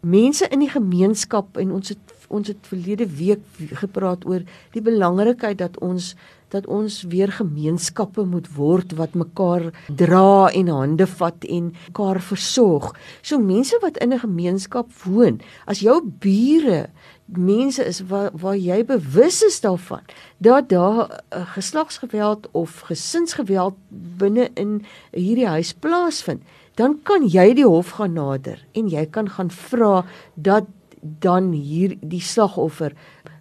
Mense 0.00 0.48
in 0.48 0.60
die 0.60 0.70
gemeenskap 0.70 1.56
en 1.56 1.72
ons 1.72 1.88
het 1.88 2.19
ons 2.30 2.48
het 2.48 2.68
verlede 2.70 3.06
week 3.06 3.42
gepraat 3.82 4.26
oor 4.26 4.44
die 4.74 4.82
belangrikheid 4.82 5.58
dat 5.58 5.78
ons 5.84 6.14
dat 6.50 6.66
ons 6.66 7.02
weer 7.06 7.30
gemeenskappe 7.30 8.24
moet 8.26 8.48
word 8.56 8.96
wat 8.98 9.14
mekaar 9.14 9.68
dra 9.86 10.50
en 10.50 10.70
hande 10.74 11.06
vat 11.06 11.46
en 11.46 11.68
mekaar 11.70 12.18
versorg. 12.26 12.90
So 13.22 13.38
mense 13.38 13.78
wat 13.82 13.98
in 14.02 14.12
'n 14.12 14.24
gemeenskap 14.26 14.90
woon, 15.04 15.40
as 15.66 15.80
jou 15.80 16.02
bure 16.02 16.90
mense 17.26 17.84
is 17.84 18.00
waar 18.00 18.30
waar 18.34 18.56
jy 18.56 18.84
bewus 18.84 19.42
is 19.42 19.60
daarvan 19.60 20.02
dat 20.38 20.68
daar 20.68 21.22
uh, 21.30 21.46
geslagsgeweld 21.54 22.48
of 22.52 22.80
gesinsgeweld 22.80 23.74
binne 24.18 24.50
in 24.54 24.82
hierdie 25.12 25.46
huis 25.46 25.72
plaasvind, 25.72 26.42
dan 26.74 26.98
kan 27.02 27.28
jy 27.28 27.54
die 27.54 27.66
hof 27.66 27.90
gaan 27.90 28.12
nader 28.12 28.58
en 28.72 28.88
jy 28.88 29.06
kan 29.06 29.28
gaan 29.28 29.50
vra 29.50 30.04
dat 30.34 30.64
dan 31.00 31.52
hier 31.52 31.96
die 32.00 32.20
slagoffer 32.20 32.92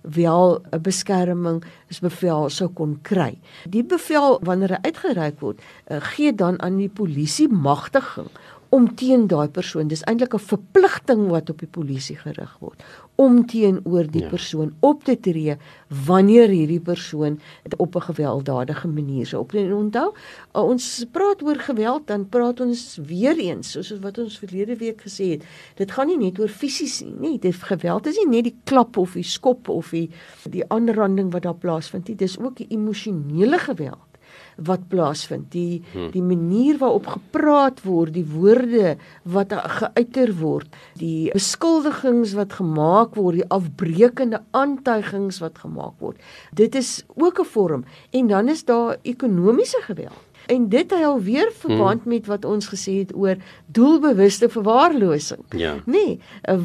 wel 0.02 0.62
'n 0.72 0.82
beskerming 0.82 1.64
is 1.88 2.00
bevel 2.00 2.50
sou 2.50 2.70
kon 2.70 3.00
kry. 3.02 3.40
Die 3.70 3.84
bevel 3.84 4.40
wanneer 4.44 4.70
hy 4.70 4.82
uitgereik 4.82 5.40
word, 5.40 5.62
uh, 5.92 6.00
gee 6.00 6.34
dan 6.34 6.62
aan 6.62 6.78
die 6.78 6.90
polisie 6.90 7.48
magtiging 7.48 8.30
om 8.70 8.96
teen 8.96 9.28
daai 9.28 9.50
persoon. 9.50 9.88
Dis 9.88 10.04
eintlik 10.04 10.34
'n 10.34 10.40
verpligting 10.40 11.28
wat 11.28 11.50
op 11.50 11.60
die 11.60 11.68
polisie 11.72 12.16
gerig 12.16 12.58
word 12.60 12.84
om 13.20 13.42
teenoor 13.46 14.08
die 14.08 14.24
ja. 14.24 14.30
persoon 14.32 14.72
op 14.80 15.04
te 15.04 15.18
tree 15.20 15.58
wanneer 16.08 16.52
hierdie 16.54 16.80
persoon 16.80 17.40
op 17.78 17.96
'n 17.96 18.02
gewelddadige 18.02 18.88
manier 18.88 19.26
sou 19.28 19.42
optree. 19.42 19.66
En 19.66 19.74
onthou, 19.74 20.14
ons 20.52 21.06
praat 21.12 21.44
oor 21.44 21.60
geweld, 21.60 22.08
dan 22.08 22.30
praat 22.30 22.60
ons 22.60 23.00
weer 23.06 23.38
eens 23.38 23.72
soos 23.72 24.00
wat 24.00 24.18
ons 24.18 24.40
verlede 24.40 24.76
week 24.76 25.02
gesê 25.02 25.30
het. 25.36 25.44
Dit 25.76 25.92
gaan 25.92 26.08
nie 26.08 26.18
net 26.18 26.40
oor 26.40 26.48
fisies 26.48 27.02
nie, 27.02 27.16
nee, 27.20 27.40
dit 27.40 27.56
geweld 27.56 28.08
is 28.08 28.16
nie 28.16 28.30
net 28.36 28.44
die 28.44 28.58
klap 28.64 28.98
of 28.98 29.14
die 29.14 29.24
skop 29.24 29.70
of 29.70 29.90
die 29.90 30.10
die 30.50 30.64
aanranding 30.68 31.32
wat 31.32 31.44
daar 31.44 31.56
plaasvind 31.56 32.08
nie, 32.08 32.16
dis 32.16 32.40
ook 32.40 32.56
die 32.56 32.68
emosionele 32.70 33.60
geweld 33.60 34.09
wat 34.64 34.88
plaasvind. 34.88 35.52
Die 35.52 35.82
hmm. 35.92 36.12
die 36.12 36.24
manier 36.24 36.78
waarop 36.78 37.08
gepraat 37.08 37.84
word 37.84 38.14
die 38.14 38.26
woorde 38.26 38.98
wat 39.24 39.54
geuiter 39.54 40.34
word 40.40 40.68
die 41.00 41.32
beskuldigings 41.34 42.34
wat 42.38 42.54
gemaak 42.60 43.16
word 43.16 43.40
die 43.42 43.50
afbreekende 43.50 44.42
aantuigings 44.52 45.40
wat 45.40 45.58
gemaak 45.58 46.00
word. 46.00 46.18
Dit 46.54 46.76
is 46.76 47.04
ook 47.16 47.40
'n 47.40 47.46
vorm. 47.46 47.84
En 48.12 48.28
dan 48.28 48.50
is 48.50 48.66
daar 48.66 48.98
ekonomiese 49.02 49.82
geweld 49.82 50.29
En 50.50 50.66
dit 50.70 50.94
hy 50.96 51.02
alweer 51.06 51.52
verband 51.62 52.04
hmm. 52.04 52.14
met 52.14 52.30
wat 52.30 52.46
ons 52.46 52.70
gesê 52.72 53.00
het 53.04 53.14
oor 53.16 53.38
doelbewuste 53.66 54.50
verwaarlosing. 54.50 55.44
Ja. 55.58 55.76
Nee, 55.86 56.20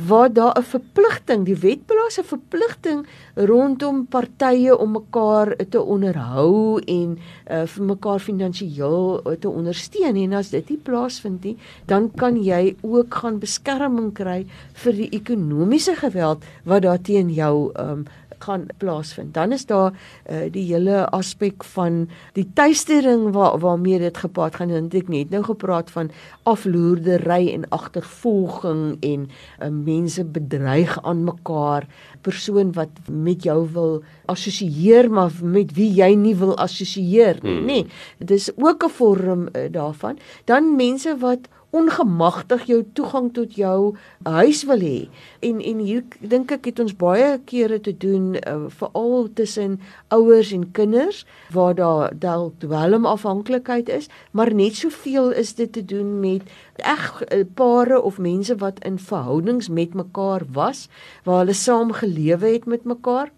waar 0.09 0.33
daar 0.33 0.57
'n 0.59 0.63
verpligting, 0.63 1.45
die 1.45 1.57
wet 1.57 1.87
plaas 1.87 2.19
'n 2.19 2.25
verpligting 2.25 3.07
rondom 3.35 4.07
partye 4.07 4.77
om 4.79 4.91
mekaar 4.91 5.57
te 5.69 5.83
onderhou 5.83 6.81
en 6.81 7.19
uh, 7.51 7.63
vir 7.67 7.85
mekaar 7.85 8.21
finansiëel 8.21 9.23
te 9.41 9.49
ondersteun 9.49 10.17
en 10.17 10.33
as 10.33 10.51
dit 10.51 10.69
nie 10.69 10.79
plaasvind 10.79 11.45
nie, 11.45 11.57
dan 11.87 12.11
kan 12.15 12.43
jy 12.43 12.77
ook 12.81 13.15
gaan 13.15 13.39
beskerming 13.39 14.13
kry 14.13 14.47
vir 14.73 14.93
die 14.93 15.09
ekonomiese 15.11 15.97
geweld 15.97 16.45
wat 16.65 16.83
daar 16.83 17.01
teen 17.03 17.33
jou 17.35 17.73
um, 17.81 18.07
gaan 18.45 18.67
plaasvind. 18.79 19.35
Dan 19.35 19.53
is 19.53 19.67
daar 19.67 19.93
uh, 19.93 20.45
die 20.53 20.67
hele 20.69 21.05
aspek 21.11 21.65
van 21.75 22.05
die 22.37 22.47
tuistering 22.55 23.33
waar 23.33 23.59
waarmee 23.59 23.99
dit 23.99 24.17
gepaard 24.17 24.61
gaan. 24.61 24.71
En 24.71 24.89
ek 24.93 25.09
net 25.13 25.33
nou 25.33 25.43
gepraat 25.45 25.91
van 25.95 26.11
afloerdery 26.43 27.53
en 27.55 27.69
agtervolging 27.69 28.97
en 29.01 29.29
uh, 29.29 29.69
mense 29.69 30.25
bedreig 30.25 30.97
aan 31.03 31.25
mekaar, 31.25 31.89
persoon 32.21 32.73
wat 32.77 32.93
met 33.11 33.45
jou 33.45 33.61
wil 33.73 34.03
assosieer 34.31 35.11
maar 35.11 35.33
met 35.43 35.73
wie 35.77 35.91
jy 35.93 36.15
nie 36.17 36.35
wil 36.37 36.57
assosieer 36.61 37.41
nie, 37.43 37.59
hmm. 37.59 37.67
nê. 37.69 37.81
Nee, 37.85 37.87
dit 38.19 38.37
is 38.39 38.51
ook 38.57 38.85
'n 38.85 38.95
vorm 38.99 39.49
uh, 39.49 39.69
daarvan. 39.71 40.19
Dan 40.45 40.77
mense 40.77 41.17
wat 41.19 41.49
ongemagtig 41.75 42.67
jou 42.71 42.81
toegang 42.95 43.33
tot 43.35 43.57
jou 43.59 43.95
huis 44.23 44.63
wil 44.69 44.83
hê. 44.87 44.99
En 45.43 45.61
en 45.61 45.83
hier 45.83 46.05
dink 46.21 46.55
ek 46.55 46.71
het 46.71 46.83
ons 46.85 46.95
baie 47.01 47.33
kere 47.51 47.81
te 47.83 47.95
doen 48.05 48.35
uh, 48.39 48.55
veral 48.79 49.29
tussen 49.35 49.79
ouers 50.15 50.53
en 50.55 50.69
kinders 50.77 51.25
waar 51.55 51.75
daar 51.75 52.15
dalk 52.19 52.61
dwelm 52.63 53.07
afhanklikheid 53.11 53.91
is, 53.91 54.09
maar 54.31 54.55
net 54.55 54.79
soveel 54.79 55.33
is 55.33 55.55
dit 55.59 55.73
te 55.73 55.85
doen 55.85 56.21
met 56.21 56.47
eg 56.77 57.07
uh, 57.27 57.43
pare 57.55 58.01
of 58.01 58.19
mense 58.19 58.55
wat 58.63 58.83
in 58.87 58.99
verhoudings 58.99 59.69
met 59.69 59.95
mekaar 59.95 60.47
was, 60.53 60.89
waar 61.25 61.43
hulle 61.43 61.59
saam 61.59 61.93
gelewe 61.93 62.55
het 62.55 62.71
met 62.71 62.85
mekaar 62.85 63.33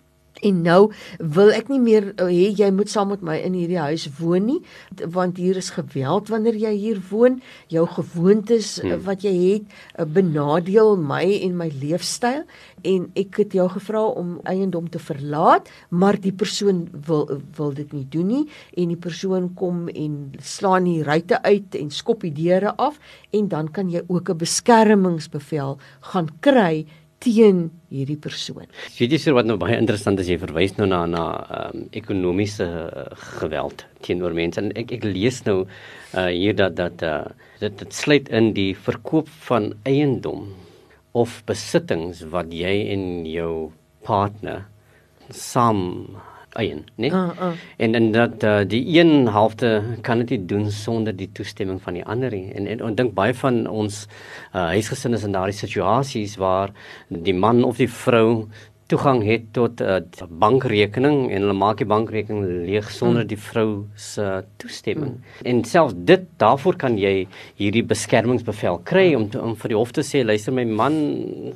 En 0.44 0.62
nou 0.62 0.92
wil 1.18 1.52
ek 1.56 1.70
nie 1.72 1.80
meer 1.80 2.10
uh, 2.16 2.28
hê 2.28 2.50
jy 2.56 2.70
moet 2.74 2.90
saam 2.92 3.08
met 3.14 3.22
my 3.24 3.38
in 3.40 3.56
hierdie 3.56 3.80
huis 3.80 4.08
woon 4.18 4.46
nie 4.46 4.60
want 5.12 5.38
hier 5.40 5.56
is 5.56 5.70
geweld 5.74 6.28
wanneer 6.32 6.56
jy 6.58 6.72
hier 6.76 7.00
woon. 7.10 7.40
Jou 7.72 7.86
gewoontes 7.88 8.76
uh, 8.78 8.90
hmm. 8.90 9.04
wat 9.06 9.24
jy 9.24 9.34
het 9.36 9.76
uh, 9.96 10.04
benadeel 10.04 10.96
my 11.00 11.24
en 11.40 11.56
my 11.56 11.70
leefstyl. 11.80 12.44
En 12.86 13.08
ek 13.18 13.40
het 13.42 13.56
jou 13.56 13.68
gevra 13.72 14.04
om 14.06 14.36
eiendom 14.44 14.90
te 14.90 15.00
verlaat 15.02 15.70
maar 15.88 16.18
die 16.20 16.32
persoon 16.32 16.86
wil 17.06 17.26
wil 17.56 17.72
dit 17.74 17.92
nie 17.92 18.06
doen 18.10 18.26
nie. 18.26 18.44
En 18.76 18.92
die 18.92 19.00
persoon 19.00 19.50
kom 19.58 19.86
en 19.88 20.18
slaan 20.42 20.88
die 20.88 21.02
ruitte 21.06 21.40
uit 21.42 21.74
en 21.78 21.90
skop 21.90 22.24
die 22.26 22.34
deure 22.34 22.74
af. 22.76 23.00
En 23.36 23.48
dan 23.48 23.70
kan 23.70 23.90
jy 23.90 24.02
ook 24.06 24.30
'n 24.30 24.38
beskermingsbevel 24.38 25.78
gaan 26.00 26.28
kry 26.40 26.86
teen 27.26 27.66
hierdie 27.90 28.18
persoon. 28.22 28.68
Weet 28.98 29.14
jy 29.14 29.20
sir 29.20 29.34
wat 29.36 29.48
nou 29.48 29.58
baie 29.60 29.76
interessant 29.78 30.20
is 30.22 30.30
jy 30.30 30.38
verwys 30.42 30.76
nou 30.78 30.86
na 30.90 31.02
na 31.10 31.24
um, 31.58 31.86
ekonomiese 31.96 32.66
uh, 32.66 33.08
geweld 33.40 33.86
teenoor 34.06 34.36
mense 34.36 34.62
en 34.62 34.70
ek 34.78 34.94
ek 34.98 35.06
lees 35.06 35.42
nou 35.48 35.64
uh, 35.64 36.28
hier 36.30 36.54
dat 36.58 36.78
dat 36.78 37.02
uh, 37.06 37.24
dit 37.62 37.82
dit 37.82 37.98
sluit 37.98 38.30
in 38.30 38.52
die 38.56 38.70
verkoop 38.86 39.30
van 39.48 39.72
eiendom 39.88 40.48
of 41.16 41.40
besittings 41.48 42.22
wat 42.32 42.52
jy 42.54 42.74
en 42.92 43.04
jou 43.28 43.70
partner 44.06 44.66
saam 45.32 45.82
eien, 46.58 46.84
né? 46.96 47.10
Uh, 47.10 47.30
uh. 47.40 47.52
En 47.76 47.94
en 47.94 48.10
dat 48.12 48.44
uh, 48.44 48.60
die 48.66 48.82
een 48.98 49.28
helfte 49.28 49.82
kan 50.02 50.18
dit 50.18 50.30
nie 50.34 50.46
doen 50.46 50.70
sonder 50.70 51.16
die 51.16 51.30
toestemming 51.32 51.82
van 51.82 51.98
die 51.98 52.04
ander 52.04 52.30
nie. 52.30 52.52
En 52.54 52.66
en 52.66 52.82
ek 52.90 52.96
dink 52.96 53.14
baie 53.14 53.34
van 53.34 53.66
ons 53.66 54.04
uh, 54.06 54.68
huisgesinne 54.74 55.20
is 55.20 55.26
in 55.26 55.36
daardie 55.36 55.58
situasies 55.58 56.36
waar 56.40 56.72
die 57.08 57.34
man 57.34 57.64
of 57.64 57.76
die 57.82 57.90
vrou 57.90 58.48
toegang 58.86 59.24
het 59.26 59.52
tot 59.52 59.80
'n 59.80 59.84
uh, 59.84 60.26
bankrekening 60.28 61.30
en 61.30 61.40
hulle 61.42 61.52
maak 61.52 61.78
die 61.78 61.86
bankrekening 61.86 62.66
leeg 62.66 62.90
sonder 62.90 63.22
mm. 63.22 63.28
die 63.28 63.38
vrou 63.38 63.86
se 63.94 64.44
toestemming. 64.56 65.14
Mm. 65.16 65.46
En 65.50 65.64
selfs 65.64 65.94
dit 65.96 66.22
daarvoor 66.36 66.76
kan 66.76 66.98
jy 66.98 67.26
hierdie 67.56 67.82
beskermingsbevel 67.82 68.78
kry 68.84 69.14
om 69.14 69.28
te, 69.30 69.40
om 69.42 69.56
vir 69.56 69.68
die 69.68 69.76
hof 69.76 69.90
te 69.90 70.04
sê 70.06 70.22
luister 70.24 70.52
my 70.52 70.64
man 70.64 70.94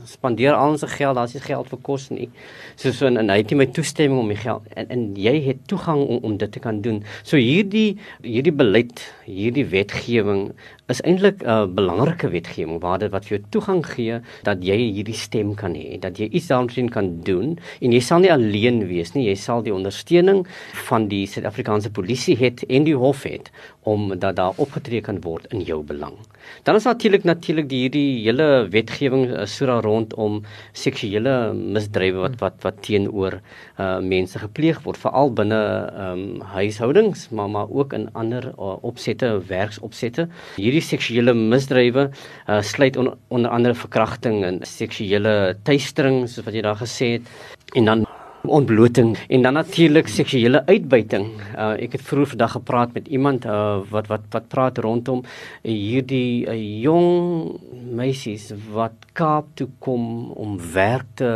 spandeer 0.05 0.55
al 0.55 0.79
sy 0.79 0.87
geld, 0.87 1.17
daar's 1.17 1.35
nie 1.35 1.43
geld 1.43 1.69
vir 1.69 1.79
kos 1.83 2.11
nie. 2.11 2.29
So 2.77 2.91
so 2.91 3.07
en, 3.07 3.17
en 3.17 3.31
hy 3.31 3.37
het 3.37 3.51
nie 3.51 3.61
my 3.63 3.67
toestemming 3.67 4.21
om 4.21 4.29
die 4.29 4.41
geld 4.41 4.67
en, 4.75 4.91
en 4.91 5.07
jy 5.15 5.37
het 5.47 5.63
toegang 5.67 6.03
om, 6.03 6.19
om 6.23 6.37
dit 6.37 6.53
te 6.53 6.59
kan 6.59 6.83
doen. 6.83 7.05
So 7.23 7.37
hierdie 7.37 7.99
hierdie 8.23 8.55
beleid, 8.55 9.07
hierdie 9.25 9.67
wetgewing 9.71 10.51
is 10.90 11.00
eintlik 11.06 11.42
'n 11.42 11.49
uh, 11.49 11.66
belangrike 11.66 12.28
wetgewing 12.28 12.80
waar 12.82 12.99
dit 12.99 13.11
wat 13.11 13.25
vir 13.25 13.38
jou 13.38 13.47
toegang 13.50 13.82
gee 13.87 14.20
dat 14.42 14.64
jy 14.64 14.76
hierdie 14.76 15.14
stem 15.14 15.54
kan 15.54 15.75
hê, 15.75 15.99
dat 16.00 16.18
jy 16.18 16.28
iets 16.28 16.49
daarin 16.50 16.88
kan 16.90 17.20
doen 17.23 17.59
en 17.80 17.92
jy 17.92 18.00
sal 18.00 18.20
nie 18.20 18.32
alleen 18.32 18.87
wees 18.88 19.14
nie, 19.14 19.28
jy 19.28 19.35
sal 19.35 19.62
die 19.62 19.75
ondersteuning 19.75 20.47
van 20.88 21.09
die 21.09 21.26
Suid-Afrikaanse 21.26 21.90
polisie 21.90 22.37
het 22.37 22.64
en 22.68 22.85
die 22.85 22.97
hof 22.97 23.23
het 23.23 23.50
om 23.82 24.18
dat 24.18 24.37
daar 24.37 24.52
opgetree 24.56 25.00
kan 25.00 25.20
word 25.25 25.47
in 25.54 25.62
jou 25.64 25.82
belang. 25.82 26.16
Dan 26.64 26.76
is 26.76 26.85
natuurlik 26.85 27.25
natuurlik 27.25 27.68
die 27.68 27.80
hierdie 27.85 28.23
hele 28.25 28.66
wetgewing 28.73 29.30
uh, 29.30 29.47
sura 29.47 29.80
rondom 29.80 30.40
seksuele 30.73 31.52
misdrywe 31.54 32.20
wat 32.26 32.37
wat 32.40 32.59
wat 32.64 32.82
teenoor 32.85 33.38
uh, 33.78 33.99
mense 34.00 34.38
gepleeg 34.38 34.82
word 34.85 35.00
veral 35.00 35.32
binne 35.32 35.61
um, 36.04 36.40
huishoudings 36.54 37.28
maar 37.30 37.50
maar 37.50 37.70
ook 37.70 37.92
in 37.92 38.09
ander 38.12 38.50
uh, 38.52 38.76
opsette 38.82 39.32
werksopsette. 39.49 40.28
Hierdie 40.56 40.80
seksuele 40.85 41.35
misdrywe 41.35 42.09
uh, 42.11 42.61
sluit 42.63 42.97
on, 43.01 43.15
onder 43.29 43.51
andere 43.51 43.75
verkrachting 43.75 44.45
en 44.45 44.63
seksuele 44.67 45.57
teistering 45.65 46.25
soos 46.29 46.47
wat 46.47 46.57
jy 46.57 46.65
daar 46.67 46.81
gesê 46.81 47.15
het 47.19 47.77
en 47.79 47.85
dan 47.91 48.07
ontbloting 48.49 49.19
en 49.29 49.43
dan 49.43 49.53
natuurlik 49.53 50.09
seksuele 50.09 50.63
uitbuiting. 50.67 51.27
Uh, 51.55 51.77
ek 51.77 51.99
het 51.99 52.05
vroeër 52.05 52.33
vandag 52.35 52.53
gepraat 52.57 52.95
met 52.97 53.09
iemand 53.09 53.45
uh, 53.45 53.81
wat 53.91 54.09
wat 54.09 54.25
wat 54.33 54.49
praat 54.49 54.79
rondom 54.79 55.23
hierdie 55.63 56.47
uh, 56.49 56.57
jong 56.83 57.61
meisies 57.97 58.51
wat 58.73 58.97
Kaap 59.13 59.51
toe 59.55 59.69
kom 59.79 60.31
om 60.33 60.57
werk 60.73 61.07
te 61.21 61.31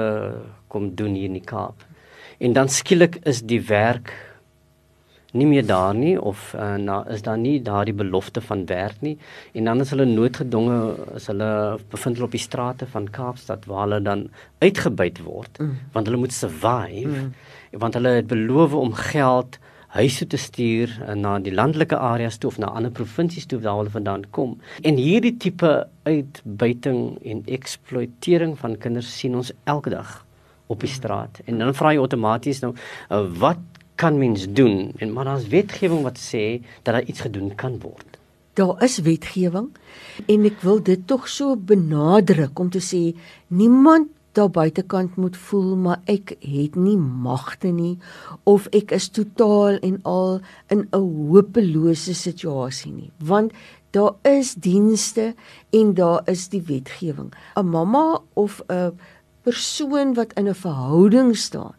kom 0.68 0.94
doen 0.94 1.14
hier 1.14 1.28
in 1.28 1.38
die 1.38 1.44
Kaap. 1.44 1.84
En 2.38 2.52
dan 2.52 2.68
skielik 2.68 3.20
is 3.28 3.42
die 3.42 3.60
werk 3.68 4.12
nie 5.34 5.46
meer 5.50 5.66
daar 5.66 5.94
nie 5.94 6.14
of 6.20 6.52
uh, 6.54 6.74
na 6.78 7.00
is 7.10 7.24
daar 7.26 7.38
nie 7.38 7.56
daardie 7.62 7.94
belofte 7.94 8.42
van 8.44 8.64
werk 8.70 9.02
nie 9.02 9.16
en 9.52 9.70
dan 9.70 9.82
is 9.82 9.90
hulle 9.94 10.06
noodgedwonge 10.06 10.78
as 11.18 11.26
hulle 11.32 11.50
bevind 11.90 12.18
hulle 12.18 12.28
op 12.28 12.36
die 12.36 12.42
strate 12.42 12.86
van 12.94 13.10
Kaapstad 13.18 13.66
waar 13.70 13.86
hulle 13.86 14.00
dan 14.06 14.28
uitgebuit 14.62 15.22
word 15.26 15.58
mm. 15.58 15.76
want 15.96 16.10
hulle 16.10 16.22
moet 16.22 16.36
survive 16.36 17.10
mm. 17.10 17.30
want 17.82 17.98
hulle 17.98 18.16
het 18.20 18.30
beloof 18.30 18.78
om 18.78 18.94
geld 19.10 19.58
huis 19.94 20.18
toe 20.20 20.28
te 20.30 20.40
stuur 20.42 20.94
uh, 21.02 21.18
na 21.18 21.36
die 21.42 21.54
landelike 21.54 21.98
areas 21.98 22.38
toe 22.38 22.52
of 22.52 22.60
na 22.62 22.70
ander 22.70 22.94
provinsies 22.94 23.50
toe 23.50 23.58
waar 23.66 23.82
hulle 23.82 23.94
vandaan 23.94 24.28
kom 24.30 24.56
en 24.82 25.02
hierdie 25.02 25.34
tipe 25.42 25.74
uitbuiting 26.06 27.00
en 27.22 27.42
eksploitering 27.58 28.54
van 28.62 28.78
kinders 28.78 29.10
sien 29.18 29.34
ons 29.42 29.50
elke 29.64 29.90
dag 29.94 30.20
op 30.70 30.80
die 30.80 30.90
straat 30.90 31.42
en 31.44 31.58
dan 31.58 31.74
vra 31.74 31.92
jy 31.92 32.02
outomaties 32.06 32.62
nou 32.62 32.74
uh, 32.74 33.24
wat 33.42 33.73
kan 33.94 34.18
mens 34.18 34.46
doen. 34.48 34.92
En 34.96 35.12
maar 35.12 35.24
daar's 35.24 35.46
wetgewing 35.46 36.02
wat 36.02 36.18
sê 36.18 36.60
dat 36.82 36.94
daar 36.94 37.04
iets 37.04 37.20
gedoen 37.20 37.54
kan 37.54 37.78
word. 37.80 38.18
Daar 38.52 38.82
is 38.82 38.98
wetgewing 38.98 39.70
en 40.26 40.44
ek 40.46 40.60
wil 40.62 40.82
dit 40.82 41.06
tog 41.06 41.28
so 41.28 41.56
benadruk 41.56 42.58
om 42.58 42.70
te 42.70 42.82
sê 42.82 43.16
niemand 43.46 44.10
daar 44.34 44.50
buitekant 44.50 45.16
moet 45.16 45.36
voel 45.36 45.76
maar 45.78 46.00
ek 46.10 46.34
het 46.42 46.74
nie 46.74 46.96
magte 46.98 47.70
nie 47.70 47.98
of 48.50 48.66
ek 48.74 48.94
is 48.94 49.08
totaal 49.14 49.78
en 49.78 50.00
al 50.02 50.40
in 50.70 50.86
'n 50.90 51.06
hopelose 51.30 52.14
situasie 52.14 52.92
nie. 52.92 53.10
Want 53.18 53.52
daar 53.90 54.14
is 54.22 54.54
dienste 54.54 55.34
en 55.70 55.94
daar 55.94 56.22
is 56.26 56.48
die 56.48 56.62
wetgewing. 56.62 57.34
'n 57.56 57.66
mamma 57.66 58.20
of 58.34 58.62
'n 58.68 58.98
persoon 59.42 60.14
wat 60.14 60.32
in 60.32 60.48
'n 60.48 60.54
verhouding 60.54 61.36
staan 61.36 61.74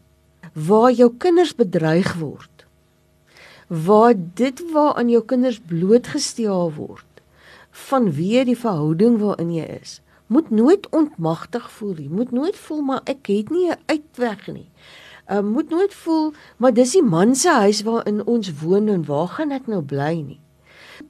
waar 0.56 0.92
jou 0.92 1.10
kinders 1.18 1.54
bedreig 1.54 2.14
word. 2.16 2.64
Waar 3.68 4.14
dit 4.16 4.62
waar 4.72 4.94
aan 4.94 5.10
jou 5.12 5.24
kinders 5.24 5.60
blootgestel 5.60 6.72
word 6.72 7.04
vanweë 7.76 8.46
die 8.48 8.56
verhouding 8.56 9.18
waarin 9.20 9.52
jy 9.52 9.66
is. 9.82 9.98
Moet 10.32 10.48
nooit 10.50 10.88
ontmagtig 10.96 11.68
voel 11.70 11.94
nie. 11.98 12.08
Moet 12.08 12.32
nooit 12.32 12.56
voel 12.56 12.80
maar 12.82 13.02
ek 13.04 13.28
het 13.28 13.50
nie 13.50 13.68
'n 13.70 13.78
uitweg 13.86 14.46
nie. 14.46 14.70
Uh 15.30 15.42
moet 15.42 15.68
nooit 15.70 15.94
voel 15.94 16.32
maar 16.56 16.74
dis 16.74 16.92
die 16.92 17.02
man 17.02 17.34
se 17.34 17.50
huis 17.50 17.82
waarin 17.82 18.24
ons 18.26 18.52
woon 18.62 18.88
en 18.88 19.04
waar 19.04 19.28
gaan 19.28 19.52
ek 19.52 19.66
nou 19.66 19.82
bly 19.82 20.14
nie. 20.22 20.40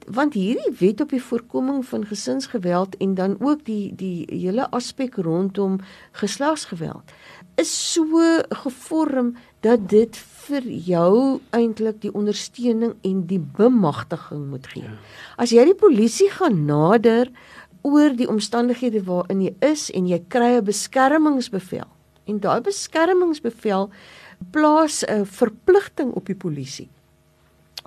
Want 0.05 0.33
hierdie 0.33 0.75
wet 0.79 1.01
op 1.01 1.09
die 1.09 1.23
voorkoming 1.23 1.85
van 1.85 2.05
gesinsgeweld 2.05 2.97
en 2.97 3.13
dan 3.15 3.37
ook 3.39 3.65
die 3.65 3.95
die 3.95 4.27
hele 4.29 4.69
aspek 4.69 5.15
rondom 5.15 5.79
geslagsgeweld 6.11 7.11
is 7.57 7.93
so 7.93 8.21
gevorm 8.63 9.35
dat 9.65 9.89
dit 9.89 10.17
vir 10.47 10.65
jou 10.87 11.39
eintlik 11.55 12.01
die 12.03 12.13
ondersteuning 12.13 12.93
en 13.07 13.23
die 13.29 13.39
bemagtiging 13.39 14.47
moet 14.51 14.67
gee. 14.71 14.85
Ja. 14.85 14.97
As 15.41 15.51
jy 15.51 15.65
die 15.65 15.77
polisie 15.77 16.29
gaan 16.31 16.65
nader 16.69 17.31
oor 17.87 18.13
die 18.17 18.29
omstandighede 18.29 19.03
waarin 19.07 19.41
jy 19.41 19.53
is 19.65 19.87
en 19.95 20.07
jy 20.07 20.19
kry 20.29 20.57
'n 20.57 20.65
beskermingsbevel 20.65 21.87
en 22.27 22.39
daai 22.39 22.61
beskermingsbevel 22.61 23.89
plaas 24.51 25.03
'n 25.03 25.25
verpligting 25.25 26.13
op 26.13 26.25
die 26.25 26.35
polisie 26.35 26.89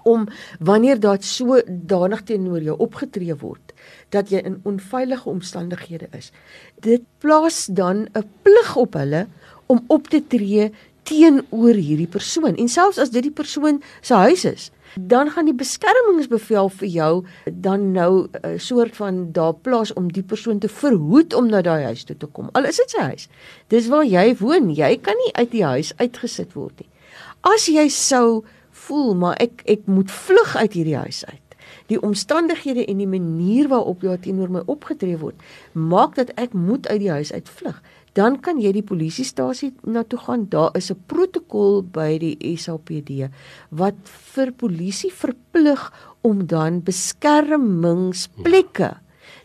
om 0.02 0.28
wanneer 0.59 1.00
daar 1.00 1.22
so 1.22 1.61
danig 1.68 2.22
teenoor 2.22 2.62
jou 2.62 2.76
opgetree 2.78 3.35
word 3.35 3.72
dat 4.09 4.30
jy 4.30 4.40
in 4.44 4.61
onveilige 4.64 5.28
omstandighede 5.28 6.09
is 6.16 6.33
dit 6.80 7.02
plaas 7.18 7.66
dan 7.66 8.09
'n 8.14 8.28
plig 8.42 8.76
op 8.76 8.94
hulle 8.94 9.26
om 9.70 9.85
op 9.87 10.11
te 10.11 10.20
tree 10.26 10.70
teenoor 11.09 11.78
hierdie 11.78 12.11
persoon. 12.11 12.59
En 12.59 12.68
selfs 12.68 12.98
as 12.98 13.14
dit 13.14 13.22
die 13.28 13.35
persoon 13.35 13.80
se 14.02 14.14
huis 14.14 14.44
is 14.48 14.70
dan 14.94 15.30
gaan 15.30 15.46
die 15.46 15.54
beskermingsbevel 15.54 16.68
vir 16.80 16.88
jou 16.88 17.24
dan 17.46 17.92
nou 17.92 18.28
'n 18.42 18.59
soort 18.59 18.96
van 18.96 19.33
daar 19.33 19.54
plaas 19.54 19.92
om 19.92 20.12
die 20.12 20.22
persoon 20.22 20.59
te 20.59 20.68
verhoed 20.68 21.35
om 21.35 21.46
na 21.46 21.62
daai 21.62 21.85
huis 21.85 22.04
toe 22.04 22.16
te 22.16 22.26
kom. 22.26 22.48
Al 22.52 22.64
is 22.64 22.76
dit 22.76 22.90
sy 22.90 23.00
huis. 23.00 23.28
Dis 23.68 23.88
waar 23.88 24.04
jy 24.04 24.37
woon. 24.37 24.74
Jy 24.74 24.96
kan 24.96 25.14
nie 25.24 25.33
uit 25.33 25.50
die 25.50 25.64
huis 25.64 25.92
uitgesit 25.96 26.52
word 26.52 26.78
nie. 26.78 26.88
As 27.40 27.66
jy 27.66 27.88
sou 27.88 28.44
voel 28.70 29.14
maar 29.14 29.37
ek 29.40 29.62
ek 29.64 29.87
moet 29.87 30.11
vlug 30.11 30.56
uit 30.56 30.72
hierdie 30.72 30.96
huis 30.96 31.24
uit. 31.24 31.40
Die 31.87 32.00
omstandighede 32.02 32.87
en 32.87 32.96
die 32.96 33.06
manier 33.06 33.68
waarop 33.68 34.02
jy 34.02 34.16
teenoor 34.16 34.50
my 34.50 34.62
opgetree 34.66 35.18
word 35.18 35.35
maak 35.72 36.14
dat 36.14 36.30
ek 36.35 36.52
moet 36.52 36.88
uit 36.88 37.00
die 37.00 37.11
huis 37.11 37.33
uit 37.33 37.48
vlug 37.48 37.83
dan 38.20 38.37
kan 38.44 38.61
jy 38.61 38.68
die 38.76 38.85
polisiestasie 38.85 39.70
na 39.88 40.04
toe 40.04 40.20
gaan. 40.20 40.44
Daar 40.52 40.76
is 40.76 40.92
'n 40.92 41.00
protokol 41.06 41.83
by 41.83 42.18
die 42.18 42.37
SAPD 42.56 43.30
wat 43.70 43.94
vir 44.35 44.52
polisie 44.52 45.12
verplig 45.12 45.92
om 46.20 46.46
dan 46.46 46.83
beskermingsplekke 46.83 48.96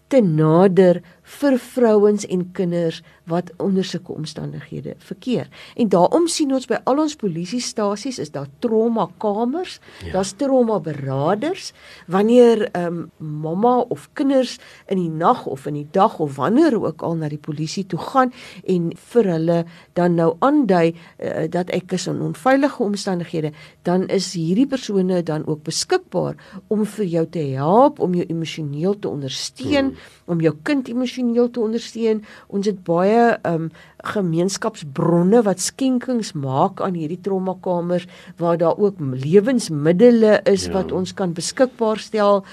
te 0.08 0.22
nader 0.22 1.02
vir 1.40 1.58
vrouens 1.58 2.26
en 2.26 2.52
kinders 2.52 3.02
wat 3.26 3.52
onder 3.58 3.86
sulke 3.86 4.12
omstandighede 4.12 4.96
verkeer. 4.98 5.48
En 5.76 5.90
daarom 5.90 6.28
sien 6.28 6.54
ons 6.54 6.68
by 6.70 6.78
al 6.84 7.02
ons 7.02 7.16
polisiestasies 7.16 8.20
is 8.22 8.32
daar 8.32 8.48
trauma 8.60 9.08
kamers, 9.22 9.80
ja. 10.06 10.12
daar's 10.14 10.34
trauma 10.38 10.80
beraders 10.80 11.72
wanneer 12.08 12.68
ehm 12.72 12.86
um, 12.86 13.12
mamma 13.46 13.78
of 13.90 14.10
kinders 14.14 14.58
in 14.88 14.98
die 14.98 15.10
nag 15.10 15.46
of 15.46 15.66
in 15.66 15.74
die 15.74 15.88
dag 15.92 16.20
of 16.20 16.36
wanneer 16.36 16.78
ook 16.82 17.02
al 17.02 17.16
na 17.16 17.30
die 17.30 17.42
polisie 17.42 17.86
toe 17.86 18.00
gaan 18.00 18.32
en 18.64 18.92
vir 19.12 19.30
hulle 19.32 19.58
dan 19.94 20.16
nou 20.16 20.36
aandui 20.40 20.94
uh, 20.94 21.46
dat 21.50 21.70
ek 21.76 21.96
is 21.98 22.08
in 22.08 22.22
onveilige 22.22 22.84
omstandighede, 22.84 23.52
dan 23.88 24.08
is 24.14 24.34
hierdie 24.34 24.68
persone 24.68 25.24
dan 25.24 25.46
ook 25.48 25.64
beskikbaar 25.64 26.38
om 26.68 26.86
vir 26.86 27.06
jou 27.06 27.26
te 27.30 27.46
help, 27.56 28.00
om 28.00 28.14
jou 28.18 28.26
emosioneel 28.30 29.00
te 29.00 29.10
ondersteun, 29.10 29.92
hmm. 29.92 30.14
om 30.26 30.42
jou 30.42 30.54
kind 30.64 30.90
emosioneel 30.90 31.50
te 31.50 31.60
ondersteun. 31.60 32.24
Ons 32.48 32.70
het 32.70 32.84
baie 32.86 33.14
um 33.47 33.69
gemeenskapsbronne 34.06 35.41
wat 35.45 35.62
skenkings 35.63 36.34
maak 36.38 36.82
aan 36.84 36.97
hierdie 36.97 37.21
traumakamers 37.25 38.06
waar 38.41 38.58
daar 38.62 38.78
ook 38.78 38.99
lewensmiddels 38.99 40.41
is 40.51 40.67
ja. 40.67 40.73
wat 40.78 40.91
ons 40.91 41.13
kan 41.13 41.34
beskikbaar 41.34 42.01
stel 42.01 42.43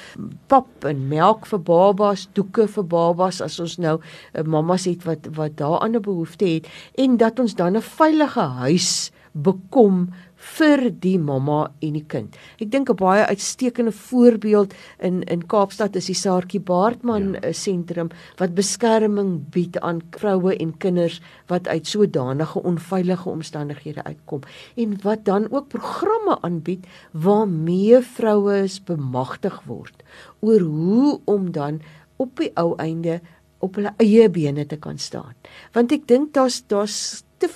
pap 0.46 0.86
en 0.88 1.08
melk 1.08 1.46
vir 1.50 1.60
babas 1.60 2.28
doeke 2.38 2.68
vir 2.68 2.84
babas 2.84 3.42
as 3.44 3.60
ons 3.60 3.78
nou 3.78 3.98
uh, 3.98 4.44
mammas 4.44 4.88
het 4.88 5.04
wat 5.08 5.28
wat 5.36 5.56
daaraan 5.60 5.96
'n 5.96 6.02
behoefte 6.02 6.46
het 6.46 6.68
en 6.96 7.16
dat 7.16 7.38
ons 7.38 7.54
dan 7.54 7.76
'n 7.76 7.82
veilige 7.82 8.46
huis 8.64 9.12
bekom 9.32 10.08
vir 10.42 10.88
die 11.02 11.18
mamma 11.22 11.70
en 11.80 11.96
die 11.96 12.04
kind. 12.08 12.36
Ek 12.60 12.70
dink 12.70 12.90
'n 12.90 12.96
baie 12.96 13.26
uitstekende 13.26 13.92
voorbeeld 13.92 14.74
in 14.98 15.22
in 15.22 15.46
Kaapstad 15.46 15.96
is 15.96 16.06
die 16.06 16.14
Saartjie 16.14 16.60
Baartman 16.60 17.34
ja. 17.34 17.52
sentrum 17.52 18.10
wat 18.38 18.54
beskerming 18.54 19.50
bied 19.50 19.78
aan 19.80 20.02
vroue 20.10 20.56
en 20.56 20.76
kinders 20.78 21.20
wat 21.46 21.68
uit 21.68 21.86
sodanige 21.86 22.62
onveilige 22.62 23.28
omstandighede 23.28 24.04
uitkom 24.04 24.40
en 24.76 24.98
wat 25.02 25.24
dan 25.24 25.50
ook 25.50 25.68
programme 25.68 26.38
aanbied 26.42 26.86
waarmee 27.12 28.00
vroue 28.00 28.68
bemagtig 28.84 29.62
word 29.66 30.02
oor 30.40 30.60
hoe 30.60 31.20
om 31.24 31.52
dan 31.52 31.80
op 32.16 32.36
die 32.36 32.50
ou 32.54 32.74
einde 32.76 33.20
op 33.58 33.78
hulle 33.78 33.94
eie 34.02 34.28
bene 34.28 34.66
te 34.66 34.76
kan 34.76 34.98
staan. 34.98 35.34
Want 35.72 35.92
ek 35.92 36.08
dink 36.10 36.34
daar's 36.34 36.62
daar's 36.66 37.22
te 37.38 37.48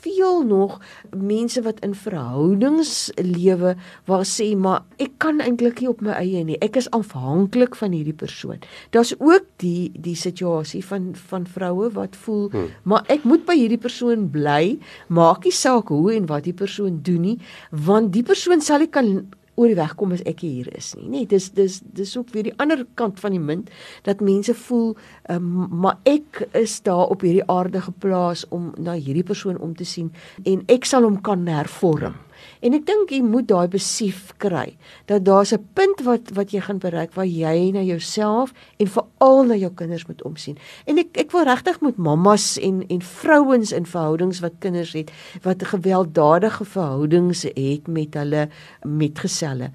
veel 0.00 0.42
nog 0.46 0.78
mense 1.16 1.62
wat 1.62 1.80
in 1.84 1.94
verhoudings 1.94 3.10
lewe 3.16 3.74
waar 4.08 4.24
sê 4.28 4.52
maar 4.56 4.84
ek 5.02 5.16
kan 5.22 5.40
eintlik 5.44 5.80
nie 5.80 5.90
op 5.90 6.02
my 6.04 6.14
eie 6.18 6.44
nie. 6.44 6.58
Ek 6.64 6.78
is 6.80 6.90
afhanklik 6.96 7.76
van 7.78 7.94
hierdie 7.96 8.16
persoon. 8.16 8.60
Daar's 8.94 9.14
ook 9.18 9.46
die 9.62 9.90
die 9.94 10.16
situasie 10.16 10.82
van 10.84 11.12
van 11.28 11.46
vroue 11.46 11.90
wat 11.96 12.16
voel 12.16 12.48
hmm. 12.50 12.70
maar 12.82 13.04
ek 13.12 13.24
moet 13.28 13.44
by 13.48 13.56
hierdie 13.58 13.80
persoon 13.80 14.28
bly, 14.32 14.78
maak 15.08 15.44
nie 15.44 15.54
saak 15.54 15.92
hoe 15.92 16.14
en 16.14 16.28
wat 16.30 16.46
die 16.48 16.56
persoon 16.56 17.00
doen 17.06 17.20
nie, 17.20 17.36
want 17.70 18.12
die 18.14 18.24
persoon 18.26 18.62
sal 18.64 18.82
nie 18.84 18.90
kan 18.92 19.30
oor 19.60 19.68
die 19.68 19.78
weg 19.78 19.94
kom 20.00 20.14
as 20.16 20.24
ek 20.28 20.40
hier 20.46 20.70
is 20.76 20.94
nie. 20.96 21.08
Nee, 21.12 21.26
dis 21.28 21.50
dis 21.56 21.80
dis 21.84 22.16
ook 22.16 22.32
weer 22.34 22.48
die 22.48 22.56
ander 22.62 22.86
kant 22.98 23.20
van 23.20 23.36
die 23.36 23.42
munt 23.42 23.68
dat 24.08 24.24
mense 24.24 24.54
voel 24.64 24.94
um, 25.32 25.68
maar 25.82 26.00
ek 26.08 26.46
is 26.56 26.78
daar 26.86 27.12
op 27.12 27.26
hierdie 27.26 27.44
aarde 27.52 27.82
geplaas 27.84 28.46
om 28.48 28.72
na 28.80 28.96
hierdie 28.96 29.26
persoon 29.26 29.60
om 29.60 29.76
te 29.76 29.84
sien 29.84 30.08
en 30.48 30.64
ek 30.72 30.88
sal 30.88 31.04
hom 31.04 31.20
kan 31.24 31.44
hervorm. 31.50 32.16
En 32.60 32.74
ek 32.76 32.86
dink 32.86 33.10
jy 33.10 33.20
moet 33.22 33.48
daai 33.48 33.68
besef 33.68 34.32
kry 34.42 34.76
dat 35.06 35.24
daar's 35.24 35.52
'n 35.52 35.66
punt 35.74 36.00
wat 36.04 36.30
wat 36.34 36.50
jy 36.50 36.60
gaan 36.60 36.78
bereik 36.78 37.14
waar 37.14 37.26
jy 37.26 37.70
na 37.72 37.82
jouself 37.82 38.52
en 38.78 38.86
veral 38.86 39.44
na 39.44 39.54
jou 39.54 39.70
kinders 39.74 40.06
moet 40.06 40.22
omsien. 40.22 40.58
En 40.86 40.98
ek 40.98 41.16
ek 41.16 41.30
wil 41.30 41.44
regtig 41.44 41.80
met 41.80 41.96
mammas 41.96 42.58
en 42.58 42.84
en 42.88 43.02
vrouens 43.02 43.72
in 43.72 43.86
verhoudings 43.86 44.40
wat 44.40 44.58
kinders 44.58 44.92
het 44.92 45.10
wat 45.42 45.64
gewelddadige 45.64 46.64
verhoudings 46.64 47.42
het 47.42 47.86
met 47.88 48.14
hulle 48.14 48.48
metgeselle. 48.84 49.70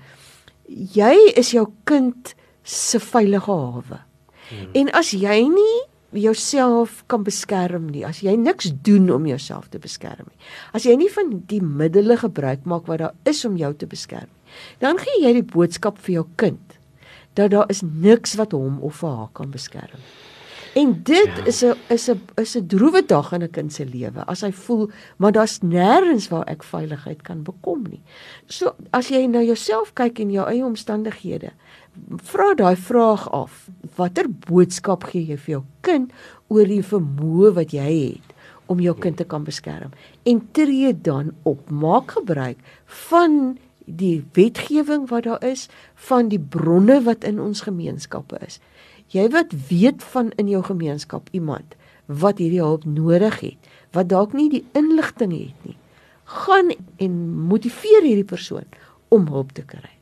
Jy 0.93 1.31
is 1.35 1.51
jou 1.51 1.67
kind 1.83 2.35
se 2.63 2.99
veilige 2.99 3.51
hawe. 3.51 3.99
Hmm. 4.49 4.69
En 4.73 4.91
as 4.91 5.11
jy 5.11 5.47
nie 5.49 5.81
jouself 6.15 7.03
kan 7.11 7.23
beskerm 7.23 7.89
nie, 7.91 8.05
as 8.05 8.21
jy 8.23 8.35
niks 8.35 8.71
doen 8.85 9.09
om 9.13 9.25
jouself 9.27 9.69
te 9.69 9.79
beskerm 9.79 10.27
nie, 10.29 10.39
as 10.73 10.85
jy 10.87 10.95
nie 10.95 11.09
van 11.11 11.33
die 11.49 11.61
middele 11.61 12.17
gebruik 12.17 12.65
maak 12.65 12.87
wat 12.87 12.99
daar 12.99 13.15
is 13.29 13.45
om 13.45 13.57
jou 13.57 13.73
te 13.73 13.87
beskerm 13.87 14.29
nie, 14.29 14.59
dan 14.79 14.97
gee 15.01 15.23
jy 15.23 15.33
die 15.39 15.47
boodskap 15.55 15.99
vir 15.99 16.19
jou 16.19 16.27
kind 16.35 16.79
dat 17.35 17.51
daar 17.51 17.67
is 17.69 17.81
niks 17.83 18.37
wat 18.39 18.55
hom 18.55 18.79
of 18.79 19.01
haar 19.03 19.27
kan 19.35 19.51
beskerm 19.51 19.99
nie. 19.99 20.13
En 20.75 20.91
dit 21.03 21.31
ja. 21.35 21.45
is 21.45 21.63
'n 21.63 21.73
is 21.87 22.09
'n 22.09 22.21
is 22.35 22.55
'n 22.55 22.67
droewe 22.67 23.05
dag 23.05 23.31
in 23.31 23.43
'n 23.43 23.49
kind 23.49 23.73
se 23.73 23.85
lewe 23.85 24.25
as 24.25 24.41
hy 24.41 24.51
voel 24.51 24.91
maar 25.17 25.31
daar's 25.31 25.59
nêrens 25.59 26.27
waar 26.27 26.43
ek 26.47 26.63
veiligheid 26.63 27.21
kan 27.21 27.43
bekom 27.43 27.85
nie. 27.89 28.01
So 28.47 28.75
as 28.89 29.07
jy 29.07 29.25
na 29.27 29.41
jouself 29.41 29.93
kyk 29.93 30.19
en 30.19 30.31
jou 30.31 30.47
eie 30.47 30.65
omstandighede, 30.65 31.51
vra 32.31 32.53
daai 32.57 32.75
vraag 32.75 33.27
af. 33.31 33.65
Watter 33.95 34.29
boodskap 34.29 35.07
gee 35.11 35.25
jy 35.31 35.37
vir 35.37 35.53
jou 35.57 35.63
kind 35.87 36.15
oor 36.53 36.69
die 36.69 36.83
vermoë 36.83 37.53
wat 37.59 37.75
jy 37.75 37.89
het 37.91 38.33
om 38.71 38.81
jou 38.81 38.95
kind 38.97 39.17
te 39.17 39.27
kan 39.29 39.45
beskerm? 39.45 39.93
En 40.25 40.41
tree 40.51 40.93
dan 40.93 41.33
op. 41.43 41.69
Maak 41.69 42.17
gebruik 42.17 42.57
van 43.09 43.57
die 43.85 44.25
wetgewing 44.33 45.09
wat 45.11 45.27
daar 45.27 45.43
is, 45.45 45.67
van 46.09 46.29
die 46.29 46.41
bronne 46.41 47.03
wat 47.05 47.23
in 47.23 47.39
ons 47.39 47.61
gemeenskappe 47.67 48.39
is 48.41 48.57
jy 49.13 49.27
wat 49.33 49.53
weet 49.69 50.03
van 50.13 50.31
in 50.41 50.49
jou 50.49 50.63
gemeenskap 50.65 51.29
iemand 51.31 51.75
wat 52.05 52.37
hierdie 52.41 52.61
hulp 52.61 52.85
nodig 52.85 53.39
het, 53.41 53.69
wat 53.93 54.09
dalk 54.11 54.33
nie 54.37 54.49
die 54.51 54.63
inligting 54.77 55.33
het 55.33 55.65
nie, 55.65 55.77
gaan 56.45 56.71
en 57.01 57.15
motiveer 57.49 58.05
hierdie 58.05 58.27
persoon 58.27 58.65
om 59.09 59.25
hulp 59.33 59.55
te 59.57 59.65
kry. 59.65 59.94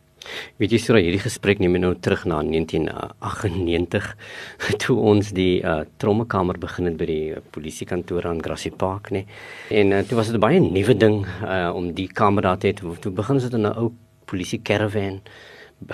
Weet 0.62 0.76
jy 0.76 0.80
sou 0.82 0.96
hierdie 0.98 1.22
gesprek 1.22 1.60
neem 1.60 1.78
nou 1.82 1.94
terug 1.96 2.26
na 2.30 2.42
1998 2.46 4.10
toe 4.84 4.98
ons 5.00 5.32
die 5.36 5.62
uh, 5.62 5.84
trommekamer 6.02 6.60
begin 6.62 6.92
het 6.92 6.98
by 7.00 7.08
die 7.10 7.42
polisiekantoor 7.56 8.30
aan 8.30 8.44
Grassy 8.44 8.72
Park 8.72 9.12
nê. 9.16 9.26
En 9.70 9.92
uh, 9.92 10.02
toe 10.08 10.20
was 10.20 10.32
dit 10.32 10.42
baie 10.42 10.62
nuwe 10.64 10.96
ding 10.98 11.24
uh, 11.44 11.72
om 11.76 11.92
die 11.98 12.08
kamer 12.08 12.48
daar 12.48 12.60
te 12.62 12.72
hê. 12.72 12.74
Toe 12.78 13.12
begin 13.12 13.40
ons 13.40 13.48
dit 13.50 13.60
in 13.60 13.68
'n 13.68 13.78
ou 13.78 13.92
polisie 14.26 14.62
caravan 14.64 15.22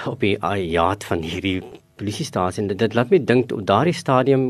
op 0.06 0.20
die 0.20 0.38
uh, 0.38 0.56
yacht 0.58 1.04
van 1.04 1.24
hierdie 1.26 1.62
polisiestasie 2.00 2.64
en 2.64 2.70
dit, 2.72 2.80
dit 2.80 2.96
laat 2.98 3.12
my 3.14 3.20
dink 3.32 3.54
op 3.56 3.66
daardie 3.68 3.96
stadium 3.96 4.48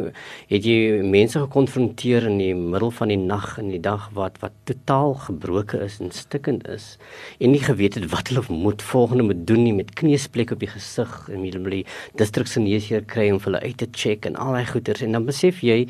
het 0.52 0.68
jy 0.68 1.02
mense 1.04 1.40
gekonfronteer 1.42 2.30
in 2.30 2.38
die 2.42 2.54
middel 2.56 2.94
van 2.96 3.12
die 3.14 3.20
nag 3.20 3.58
en 3.62 3.72
die 3.74 3.82
dag 3.84 4.10
wat 4.18 4.40
wat 4.44 4.56
totaal 4.70 5.16
gebroken 5.28 5.84
is 5.86 6.00
en 6.04 6.14
stikkend 6.16 6.68
is 6.70 6.92
en 7.40 7.54
nie 7.56 7.64
geweet 7.64 8.00
het 8.00 8.10
wat 8.14 8.32
hulle 8.32 8.46
moet 8.50 8.86
volgende 8.92 9.28
moet 9.32 9.46
doen 9.50 9.64
nie 9.66 9.76
met 9.76 9.94
kneusplek 10.00 10.54
op 10.56 10.64
die 10.64 10.72
gesig 10.72 11.16
en 11.34 11.46
hulle 11.50 11.84
distriksgeneesheer 12.22 13.06
kry 13.10 13.30
om 13.34 13.42
hulle 13.44 13.62
uit 13.66 13.78
te 13.82 13.90
check 13.92 14.30
en 14.30 14.40
al 14.40 14.58
daai 14.58 14.68
goeters 14.70 15.06
en 15.06 15.18
dan 15.18 15.28
besef 15.30 15.64
jy 15.66 15.86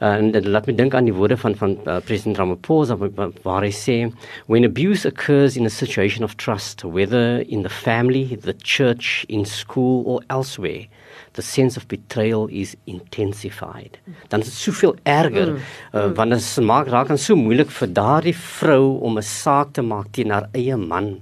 uh, 0.00 0.16
en 0.18 0.30
dit 0.34 0.44
laat 0.44 0.66
my 0.66 0.74
dink 0.74 0.94
aan 0.94 1.08
die 1.08 1.14
woorde 1.14 1.36
van 1.36 1.54
van 1.54 1.76
uh, 1.86 1.98
president 2.04 2.38
Ramaphosa 2.38 2.96
waar 3.42 3.62
hy 3.62 3.72
sê 3.74 3.96
when 4.46 4.64
abuse 4.64 5.08
occurs 5.08 5.56
in 5.56 5.66
a 5.66 5.72
situation 5.72 6.24
of 6.24 6.34
trust 6.36 6.84
whether 6.84 7.40
in 7.48 7.62
the 7.62 7.72
family 7.72 8.38
the 8.42 8.56
church 8.62 9.24
in 9.28 9.44
school 9.44 10.02
or 10.04 10.22
elsewhere 10.28 10.86
the 11.34 11.42
sense 11.42 11.76
of 11.76 11.86
betrayal 11.88 12.46
is 12.46 12.76
intensified. 12.86 13.98
Dan 14.28 14.40
is 14.40 14.46
dit 14.46 14.54
soveel 14.54 14.96
erger 15.02 15.52
mm. 15.52 15.58
uh, 15.92 16.10
want 16.14 16.30
dit 16.30 16.64
maak 16.64 16.88
raak 16.88 17.10
aan 17.10 17.18
so 17.18 17.36
moeilik 17.38 17.70
vir 17.74 17.90
daardie 17.94 18.36
vrou 18.38 18.98
om 19.02 19.18
'n 19.18 19.26
saak 19.26 19.74
te 19.74 19.82
maak 19.82 20.12
teen 20.12 20.30
haar 20.30 20.48
eie 20.54 20.76
man 20.76 21.20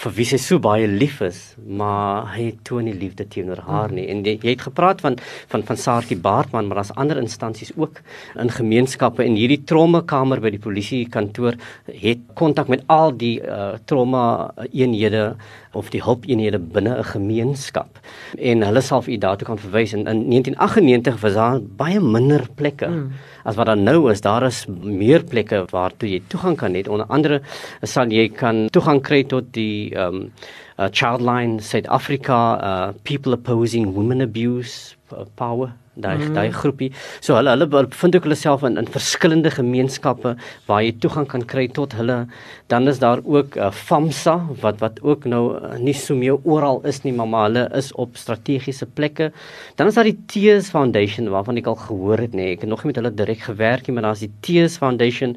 vir 0.00 0.14
wie 0.16 0.24
sy 0.24 0.38
so 0.40 0.58
baie 0.62 0.86
lief 0.88 1.18
is, 1.24 1.38
maar 1.60 2.30
hy 2.32 2.46
toon 2.64 2.86
nie 2.88 2.96
liefde 2.96 3.26
teenoor 3.28 3.60
haar 3.66 3.92
nie. 3.92 4.06
En 4.08 4.22
die, 4.24 4.38
jy 4.40 4.54
het 4.54 4.64
gepraat 4.68 5.02
van 5.04 5.18
van 5.52 5.64
van 5.68 5.80
Saartjie 5.80 6.16
Baartman, 6.16 6.68
maar 6.68 6.80
daar's 6.80 6.94
ander 6.96 7.20
instansies 7.20 7.72
ook 7.76 8.00
in 8.40 8.52
gemeenskappe 8.54 9.24
en 9.24 9.36
hierdie 9.36 9.60
trommekamer 9.68 10.40
by 10.40 10.54
die 10.54 10.62
polisie 10.62 11.02
kantoor 11.12 11.58
het 11.90 12.22
kontak 12.38 12.70
met 12.72 12.86
al 12.88 13.12
die 13.12 13.36
uh, 13.44 13.74
trauma 13.84 14.22
eenhede 14.70 15.34
of 15.76 15.90
die 15.94 16.02
hulpeenhede 16.02 16.58
binne 16.58 16.96
'n 16.98 17.04
gemeenskap 17.04 17.98
en 18.38 18.62
hulle 18.62 18.82
sal 18.82 19.02
vir 19.02 19.14
u 19.14 19.18
daartoe 19.18 19.46
kan 19.46 19.58
verwys 19.58 19.92
en 19.92 20.06
in 20.06 20.24
1998 20.30 21.20
was 21.22 21.34
daar 21.34 21.60
baie 21.60 22.00
minder 22.00 22.46
plekke 22.54 22.88
mm. 22.88 23.12
As 23.44 23.56
wat 23.56 23.70
daar 23.70 23.80
nou 23.80 24.10
is 24.12 24.20
daar 24.20 24.46
is 24.46 24.64
meer 24.68 25.24
plekke 25.24 25.64
waartoe 25.72 26.10
jy 26.14 26.22
toegang 26.28 26.56
kan 26.56 26.74
hê. 26.74 26.84
Onder 26.88 27.06
andere 27.08 27.40
sal 27.82 28.12
jy 28.12 28.28
kan 28.34 28.68
toegang 28.72 29.02
kry 29.02 29.22
tot 29.24 29.52
die 29.56 29.90
um, 29.96 30.30
uh, 30.78 30.88
Childline 30.88 31.60
South 31.60 31.88
Africa 31.88 32.38
uh, 32.60 32.92
people 33.04 33.32
opposing 33.32 33.94
women 33.94 34.20
abuse 34.20 34.96
uh, 35.12 35.24
power 35.36 35.72
daai 36.04 36.16
mm. 36.18 36.34
daai 36.34 36.50
groepie. 36.52 36.90
So 37.20 37.36
hulle 37.38 37.54
hulle 37.54 37.86
vind 38.02 38.16
ook 38.16 38.28
hulle 38.28 38.38
self 38.38 38.64
in 38.66 38.78
in 38.80 38.88
verskillende 38.90 39.50
gemeenskappe 39.54 40.34
waar 40.68 40.82
jy 40.84 40.92
toegang 41.02 41.28
kan 41.30 41.44
kry 41.44 41.66
tot 41.68 41.94
hulle. 41.98 42.26
Dan 42.72 42.88
is 42.88 43.00
daar 43.02 43.22
ook 43.24 43.56
uh, 43.56 43.70
FAMSA 43.70 44.36
wat 44.62 44.80
wat 44.80 45.00
ook 45.02 45.24
nou 45.24 45.42
uh, 45.56 45.76
nie 45.78 45.94
so 45.94 46.14
meer 46.14 46.38
oral 46.44 46.82
is 46.88 47.02
nie, 47.04 47.12
maar, 47.12 47.28
maar 47.28 47.48
hulle 47.48 47.64
is 47.78 47.92
op 47.92 48.16
strategiese 48.16 48.86
plekke. 48.86 49.30
Dan 49.76 49.90
is 49.90 49.98
daar 49.98 50.08
die 50.08 50.18
Tees 50.30 50.70
Foundation 50.70 51.30
waarvan 51.32 51.58
ek 51.60 51.70
al 51.70 51.78
gehoor 51.80 52.24
het, 52.24 52.34
nee, 52.36 52.54
ek 52.54 52.64
het 52.64 52.70
nog 52.70 52.84
nie 52.84 52.92
met 52.92 53.00
hulle 53.00 53.14
direk 53.14 53.44
gewerk 53.48 53.86
nie, 53.86 53.96
maar 53.96 54.08
daar's 54.08 54.24
die 54.24 54.32
Tees 54.44 54.78
Foundation 54.80 55.36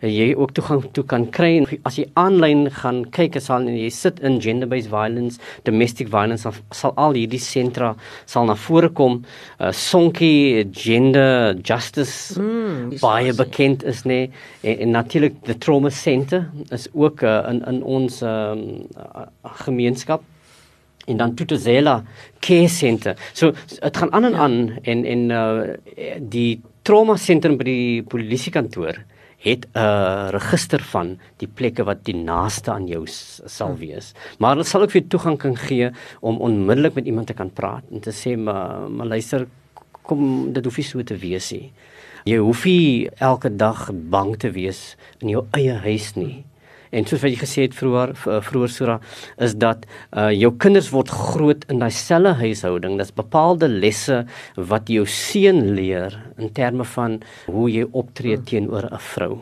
jy 0.00 0.32
ook 0.34 0.54
toegang 0.56 0.84
toe 0.96 1.04
kan 1.08 1.26
kry 1.34 1.54
en 1.60 1.68
as 1.88 1.98
jy 2.00 2.06
aanlyn 2.18 2.66
gaan 2.82 3.02
kyk, 3.14 3.38
sal 3.42 3.66
jy 3.68 3.90
sit 3.92 4.20
in 4.24 4.40
gender 4.42 4.68
based 4.70 4.90
violence, 4.92 5.40
domestic 5.66 6.10
violence 6.12 6.46
sal, 6.46 6.56
sal 6.74 6.94
al 7.00 7.16
hierdie 7.18 7.40
sentra 7.42 7.92
sal 8.26 8.48
na 8.48 8.56
vore 8.58 8.90
kom. 8.92 9.20
Uh, 9.58 9.70
Sonkie 9.92 10.64
Gender 10.72 11.54
Justice 11.60 12.40
mm, 12.40 12.94
baie 13.02 13.32
bekend 13.36 13.82
is 13.84 14.06
nê 14.08 14.22
en, 14.62 14.78
en 14.86 14.94
natuurlik 14.96 15.42
the 15.44 15.56
Trauma 15.60 15.90
Center 15.92 16.46
is 16.72 16.86
ook 16.96 17.20
uh, 17.20 17.42
in 17.50 17.60
in 17.68 17.82
ons 17.84 18.22
um, 18.24 18.62
gemeenskap 19.66 20.24
en 21.04 21.20
dan 21.20 21.36
Tutuzela 21.36 21.98
Care 22.40 22.68
Center. 22.72 23.18
So 23.36 23.52
dit 23.68 23.96
gaan 24.00 24.12
aan 24.12 24.24
en 24.24 24.32
ja. 24.32 24.38
aan 24.38 24.58
en 24.82 25.04
en 25.04 25.30
uh, 25.30 26.18
die 26.20 26.62
Trauma 26.88 27.18
Center 27.20 27.52
by 27.52 27.68
die 27.68 28.02
polisiekantoor 28.02 29.04
het 29.42 29.66
'n 29.66 29.78
uh, 29.78 30.28
register 30.30 30.80
van 30.80 31.18
die 31.36 31.48
plekke 31.48 31.84
wat 31.84 32.04
die 32.04 32.16
naaste 32.16 32.70
aan 32.72 32.86
jou 32.88 33.04
sal 33.06 33.74
hm. 33.74 33.78
wees. 33.78 34.14
Maar 34.38 34.56
hulle 34.56 34.64
sal 34.64 34.82
ook 34.82 34.94
vir 34.96 35.08
toegang 35.08 35.36
kan 35.38 35.56
gee 35.56 35.90
om 36.20 36.38
onmiddellik 36.40 36.94
met 36.94 37.04
iemand 37.04 37.26
te 37.26 37.34
kan 37.34 37.50
praat 37.50 37.82
en 37.90 38.00
te 38.00 38.14
sê 38.14 38.38
maar 38.38 38.88
maar 38.88 39.06
luister 39.06 39.46
kom 40.02 40.52
dit 40.52 40.64
hoef 40.64 40.76
nie 40.76 40.86
so 40.86 41.02
te 41.02 41.16
wees 41.16 41.52
nie. 41.52 41.72
Jy 42.24 42.38
hoef 42.38 42.64
nie 42.64 43.10
elke 43.18 43.50
dag 43.50 43.90
bang 43.92 44.36
te 44.38 44.52
wees 44.54 44.96
in 45.20 45.32
jou 45.32 45.46
eie 45.58 45.74
huis 45.82 46.12
nie. 46.16 46.44
En 46.92 47.06
soos 47.08 47.22
wat 47.24 47.32
jy 47.32 47.40
gesê 47.40 47.64
het 47.64 47.74
vroeër 47.76 48.12
vroeër 48.20 48.72
Sura 48.72 48.98
is 49.40 49.54
dat 49.56 49.86
uh 50.12 50.28
jou 50.34 50.52
kinders 50.60 50.90
word 50.92 51.08
groot 51.08 51.64
in 51.72 51.80
daai 51.80 51.90
selfe 51.96 52.36
huishouding. 52.42 52.98
Dis 53.00 53.14
bepaalde 53.16 53.70
lesse 53.72 54.22
wat 54.56 54.92
jou 54.92 55.06
seun 55.08 55.72
leer 55.78 56.18
in 56.36 56.52
terme 56.52 56.84
van 56.94 57.22
hoe 57.48 57.70
jy 57.72 57.88
optree 57.90 58.36
hmm. 58.36 58.44
teenoor 58.44 58.90
'n 58.92 59.02
vrou. 59.14 59.34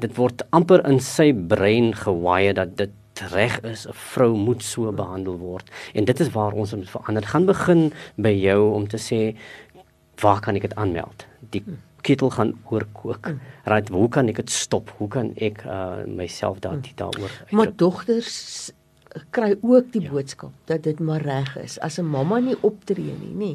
Dit 0.00 0.16
word 0.16 0.42
amper 0.50 0.80
in 0.88 1.00
sy 1.00 1.32
brein 1.32 1.92
gewaaie 1.92 2.54
dat 2.56 2.76
dit 2.78 2.92
reg 3.30 3.60
is 3.60 3.86
'n 3.86 3.92
vrou 3.92 4.36
moet 4.36 4.62
so 4.62 4.92
behandel 4.92 5.36
word 5.38 5.70
en 5.94 6.04
dit 6.04 6.20
is 6.20 6.30
waar 6.30 6.52
ons 6.52 6.74
moet 6.74 6.90
verander. 6.90 7.22
Gaan 7.22 7.46
begin 7.46 7.92
by 8.16 8.32
jou 8.32 8.72
om 8.74 8.88
te 8.88 8.96
sê 8.96 9.36
waar 10.20 10.40
kan 10.40 10.54
ek 10.54 10.68
dit 10.68 10.74
aanmeld? 10.74 11.26
Die 11.50 11.62
hmm 11.64 11.82
ketel 12.04 12.30
gaan 12.30 12.52
oorkook. 12.68 13.26
Mm. 13.26 13.40
Right, 13.64 13.88
hoe 13.88 14.08
kan 14.12 14.28
ek 14.28 14.42
dit 14.42 14.52
stop? 14.52 14.92
Hoe 15.00 15.08
kan 15.08 15.32
ek 15.40 15.64
uh, 15.64 16.04
myself 16.04 16.60
daar 16.64 16.76
mm. 16.76 16.96
daaroor 17.00 17.36
Maar 17.56 17.72
dogters 17.76 18.72
kry 19.30 19.54
ook 19.62 19.92
die 19.94 20.02
ja. 20.02 20.10
boodskap 20.10 20.50
dat 20.66 20.82
dit 20.82 20.98
maar 20.98 21.22
reg 21.22 21.54
is 21.62 21.78
as 21.86 22.00
'n 22.02 22.08
mamma 22.10 22.40
nie 22.42 22.56
optree 22.66 23.14
nie, 23.20 23.34
nê. 23.34 23.52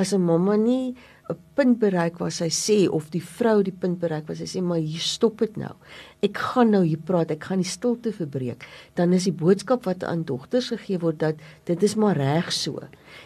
As 0.00 0.14
'n 0.16 0.24
mamma 0.24 0.56
nie 0.56 0.96
'n 1.32 1.38
punt 1.54 1.78
bereik 1.78 2.18
waar 2.18 2.30
sy 2.30 2.48
sê 2.48 2.88
of 2.88 3.10
die 3.10 3.22
vrou 3.22 3.62
die 3.62 3.74
punt 3.84 3.98
bereik 3.98 4.26
waar 4.28 4.36
sy 4.36 4.48
sê 4.48 4.62
maar 4.62 4.78
hier 4.78 5.00
stop 5.00 5.38
dit 5.38 5.56
nou. 5.56 5.74
Ek 6.22 6.38
gaan 6.38 6.70
nou 6.70 6.84
hier 6.84 7.02
praat, 7.04 7.30
ek 7.30 7.44
gaan 7.44 7.62
die 7.62 7.72
stilte 7.76 8.12
verbreek. 8.12 8.66
Dan 8.94 9.12
is 9.12 9.24
die 9.24 9.32
boodskap 9.44 9.84
wat 9.84 10.04
aan 10.04 10.24
dogters 10.24 10.68
gegee 10.68 10.98
word 10.98 11.18
dat 11.18 11.34
dit 11.64 11.82
is 11.82 11.96
maar 11.96 12.16
reg 12.16 12.52
so. 12.52 12.80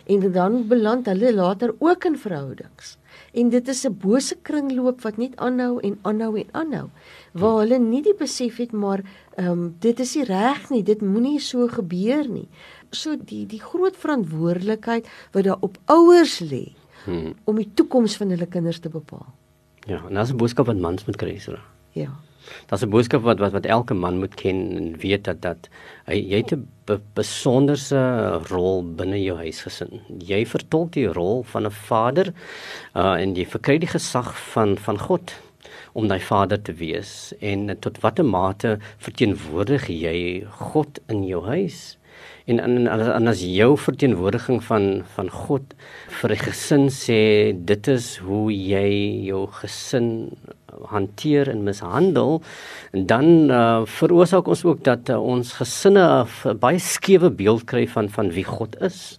En 0.06 0.32
dan 0.32 0.68
beland 0.68 1.06
hulle 1.06 1.34
later 1.34 1.74
ook 1.78 2.04
in 2.04 2.16
verhoudings 2.16 2.96
en 3.32 3.50
dit 3.52 3.68
is 3.68 3.84
'n 3.86 3.98
bose 4.06 4.36
kringloop 4.48 5.00
wat 5.06 5.16
net 5.16 5.36
aanhou 5.36 5.80
en 5.80 5.98
aanhou 6.02 6.38
en 6.40 6.48
aanhou 6.52 6.88
waar 7.32 7.58
hulle 7.62 7.78
nie 7.78 8.02
die 8.02 8.14
besef 8.14 8.56
het 8.56 8.72
maar 8.72 9.02
ehm 9.36 9.50
um, 9.50 9.74
dit 9.80 10.00
is 10.00 10.14
nie 10.16 10.24
reg 10.24 10.70
nie 10.70 10.82
dit 10.82 11.00
moenie 11.00 11.40
so 11.40 11.68
gebeur 11.68 12.28
nie 12.28 12.48
so 12.90 13.16
die 13.16 13.44
die 13.46 13.60
groot 13.60 13.96
verantwoordelikheid 13.96 15.08
wat 15.32 15.44
daar 15.44 15.60
op 15.60 15.78
ouers 15.86 16.40
lê 16.40 16.64
hmm. 17.06 17.34
om 17.44 17.56
die 17.56 17.70
toekoms 17.74 18.16
van 18.20 18.34
hulle 18.34 18.46
kinders 18.46 18.82
te 18.84 18.92
bepaal 18.92 19.26
ja 19.86 20.02
en 20.10 20.16
as 20.16 20.32
'n 20.32 20.36
boodskap 20.36 20.66
wat 20.66 20.82
mans 20.82 21.06
moet 21.06 21.16
kry 21.16 21.38
so 21.38 21.56
ja 21.92 22.12
is 22.72 22.82
'n 22.82 22.90
boodskap 22.90 23.22
wat 23.22 23.38
wat 23.38 23.52
wat 23.52 23.66
elke 23.66 23.94
man 23.94 24.18
moet 24.18 24.34
ken 24.34 24.58
en 24.76 24.96
weet 24.98 25.24
dat 25.24 25.40
dat 25.42 25.68
hy 26.06 26.18
jy 26.32 26.36
het 26.36 26.52
'n 26.52 26.68
be, 26.86 27.00
besonderse 27.14 28.00
rol 28.50 28.84
binne 28.84 29.22
jou 29.22 29.36
huisgesin. 29.36 30.00
Jy 30.18 30.46
vertolk 30.46 30.92
die 30.92 31.06
rol 31.06 31.42
van 31.42 31.66
'n 31.66 31.70
vader 31.70 32.32
uh 32.94 33.14
en 33.22 33.34
jy 33.34 33.46
verkry 33.46 33.78
die 33.78 33.94
gesag 33.98 34.38
van 34.52 34.78
van 34.78 34.98
God 34.98 35.34
om 35.92 36.08
daai 36.08 36.20
vader 36.20 36.62
te 36.62 36.72
wees 36.72 37.32
en 37.40 37.78
tot 37.80 38.00
watter 38.00 38.24
mate 38.24 38.78
verteenwoordig 38.98 39.86
jy 39.88 40.46
God 40.72 41.00
in 41.08 41.26
jou 41.26 41.44
huis? 41.44 41.98
En 42.46 42.60
en, 42.60 42.86
en 42.88 43.26
as 43.26 43.40
jou 43.42 43.72
verteenwoordiging 43.78 44.62
van 44.64 45.02
van 45.14 45.30
God 45.30 45.74
vir 46.20 46.30
'n 46.30 46.42
gesin 46.46 46.84
sê 46.90 47.20
dit 47.54 47.88
is 47.88 48.16
hoe 48.18 48.52
jy 48.52 48.90
jou 49.26 49.46
gesin 49.60 50.30
hanteer 50.84 51.48
en 51.48 51.64
mishandel 51.64 52.42
en 52.92 53.06
dan 53.06 53.50
uh, 53.50 53.82
veroorsaak 53.84 54.46
ons 54.46 54.64
ook 54.64 54.84
dat 54.84 55.08
uh, 55.08 55.18
ons 55.22 55.52
gesinne 55.52 56.26
'n 56.44 56.58
baie 56.58 56.78
skewe 56.78 57.30
beeld 57.30 57.64
kry 57.64 57.86
van 57.88 58.08
van 58.08 58.30
wie 58.30 58.44
God 58.44 58.80
is. 58.80 59.18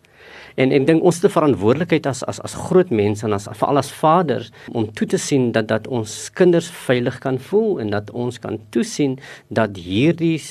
En 0.57 0.71
ek 0.73 0.87
dink 0.87 1.03
ons 1.05 1.19
'n 1.21 1.29
verantwoordelikheid 1.29 2.07
as 2.09 2.23
as 2.23 2.39
as 2.41 2.55
groot 2.57 2.89
mense 2.89 3.23
en 3.25 3.33
as 3.33 3.47
veral 3.51 3.77
as 3.77 3.91
vaders 3.91 4.51
om 4.73 4.91
toe 4.91 5.07
te 5.07 5.17
sien 5.17 5.51
dat 5.51 5.67
dat 5.67 5.87
ons 5.87 6.31
kinders 6.33 6.69
veilig 6.69 7.19
kan 7.19 7.37
voel 7.39 7.79
en 7.79 7.89
dat 7.89 8.09
ons 8.11 8.39
kan 8.39 8.57
toesien 8.69 9.19
dat 9.49 9.77
hierdie 9.77 10.41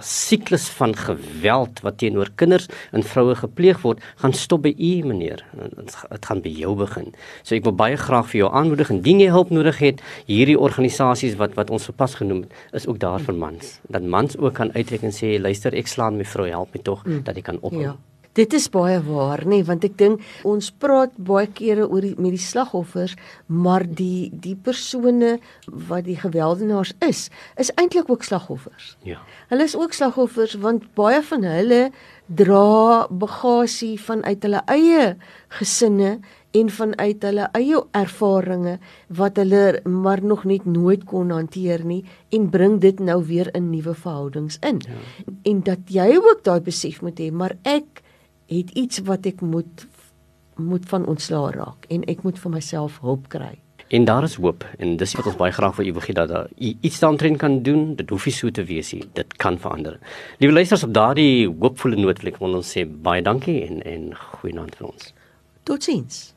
siklus 0.00 0.68
van 0.68 0.92
geweld 0.94 1.80
wat 1.80 1.98
teenoor 1.98 2.28
kinders 2.34 2.68
en 2.92 3.02
vroue 3.02 3.34
gepleeg 3.34 3.80
word, 3.82 4.00
gaan 4.16 4.32
stop 4.32 4.62
by 4.62 4.74
u 4.78 5.06
meneer. 5.06 5.44
Dit 5.76 6.26
gaan 6.26 6.40
by 6.40 6.52
jou 6.52 6.74
begin. 6.76 7.14
So 7.42 7.54
ek 7.54 7.64
wil 7.64 7.72
baie 7.72 7.96
graag 7.96 8.28
vir 8.28 8.38
jou 8.44 8.50
aanmoedig 8.52 8.90
indien 8.90 9.20
jy 9.20 9.30
hulp 9.30 9.50
nodig 9.50 9.78
het, 9.78 10.02
hierdie 10.26 10.58
organisasies 10.58 11.38
wat 11.40 11.54
wat 11.56 11.70
ons 11.70 11.88
verpas 11.88 12.14
genoem 12.14 12.44
het, 12.44 12.52
is 12.72 12.86
ook 12.86 12.98
daar 12.98 13.20
vir 13.20 13.34
mans. 13.34 13.80
Dat 13.88 14.02
mans 14.02 14.36
ook 14.36 14.54
kan 14.54 14.72
uitreik 14.74 15.02
en 15.02 15.16
sê 15.16 15.40
luister, 15.40 15.72
ek 15.72 15.88
slaan 15.88 16.16
my 16.16 16.24
vrou, 16.24 16.48
help 16.48 16.74
my 16.74 16.82
tog 16.82 17.06
mm. 17.06 17.24
dat 17.24 17.36
ek 17.36 17.48
kan 17.48 17.62
ophou. 17.62 17.82
Ja. 17.82 17.96
Dit 18.36 18.52
is 18.56 18.68
baie 18.72 18.98
waar, 19.00 19.46
nê, 19.48 19.62
want 19.64 19.84
ek 19.88 19.96
dink 20.00 20.24
ons 20.44 20.68
praat 20.82 21.14
baie 21.16 21.48
kere 21.56 21.86
oor 21.88 22.04
die 22.04 22.14
met 22.20 22.34
die 22.36 22.42
slagoffers, 22.42 23.16
maar 23.48 23.86
die 23.86 24.28
die 24.30 24.56
persone 24.56 25.36
wat 25.88 26.04
die 26.08 26.18
gewelddenaars 26.20 26.92
is, 27.06 27.26
is 27.56 27.72
eintlik 27.80 28.10
ook 28.12 28.26
slagoffers. 28.28 28.94
Ja. 29.08 29.22
Hulle 29.48 29.64
is 29.64 29.76
ook 29.78 29.96
slagoffers 29.96 30.58
want 30.60 30.90
baie 30.98 31.22
van 31.24 31.48
hulle 31.48 31.80
dra 32.26 33.06
bagasie 33.08 33.94
vanuit 34.02 34.42
hulle 34.42 34.62
eie 34.72 35.04
gesinne 35.58 36.16
en 36.56 36.70
vanuit 36.72 37.22
hulle 37.22 37.48
eie 37.58 37.82
ervarings 37.96 38.96
wat 39.18 39.38
hulle 39.40 39.80
maar 39.84 40.22
nog 40.24 40.44
net 40.48 40.64
nooit 40.66 41.04
kon 41.08 41.30
hanteer 41.34 41.84
nie 41.84 42.02
en 42.34 42.48
bring 42.50 42.80
dit 42.82 43.00
nou 43.00 43.20
weer 43.28 43.50
in 43.54 43.70
nuwe 43.70 43.94
verhoudings 43.94 44.58
in. 44.66 44.80
Ja. 44.84 45.36
En 45.52 45.62
dat 45.68 45.92
jy 45.92 46.16
ook 46.16 46.42
daai 46.44 46.60
besef 46.60 47.02
moet 47.04 47.20
hê, 47.22 47.30
maar 47.30 47.56
ek 47.62 48.02
het 48.46 48.70
iets 48.70 48.98
wat 49.06 49.26
ek 49.26 49.40
moet 49.40 49.86
moet 50.56 50.86
van 50.88 51.06
ontslaa 51.06 51.50
raak 51.52 51.84
en 51.92 52.04
ek 52.08 52.22
moet 52.24 52.38
vir 52.40 52.50
myself 52.50 53.00
hulp 53.04 53.26
kry. 53.28 53.58
En 53.88 54.04
daar 54.04 54.24
is 54.26 54.34
hoop 54.34 54.64
en 54.78 54.96
dis 54.96 55.12
wat 55.14 55.26
ons 55.30 55.36
baie 55.36 55.52
graag 55.52 55.74
vir 55.76 55.86
u 55.86 55.92
wil 55.92 56.00
gee 56.06 56.14
dat 56.16 56.28
daar 56.28 56.48
iets 56.56 56.98
daarin 56.98 57.36
kan 57.36 57.62
doen. 57.62 57.94
Dit 57.94 58.10
hoef 58.10 58.26
nie 58.26 58.34
so 58.34 58.50
te 58.50 58.64
wees 58.64 58.92
nie. 58.92 59.04
Dit 59.12 59.36
kan 59.36 59.58
verander. 59.58 59.98
Liewe 60.38 60.54
luisters 60.54 60.82
op 60.82 60.94
daardie 60.94 61.46
hoopvolle 61.48 61.96
noot 62.00 62.22
wil 62.22 62.32
ek 62.32 62.40
ons 62.40 62.72
sê 62.72 62.86
baie 62.86 63.22
dankie 63.22 63.60
en 63.66 63.82
en 63.84 64.08
goeienaand 64.14 64.74
vir 64.80 64.88
ons. 64.88 65.12
Totsiens. 65.62 66.35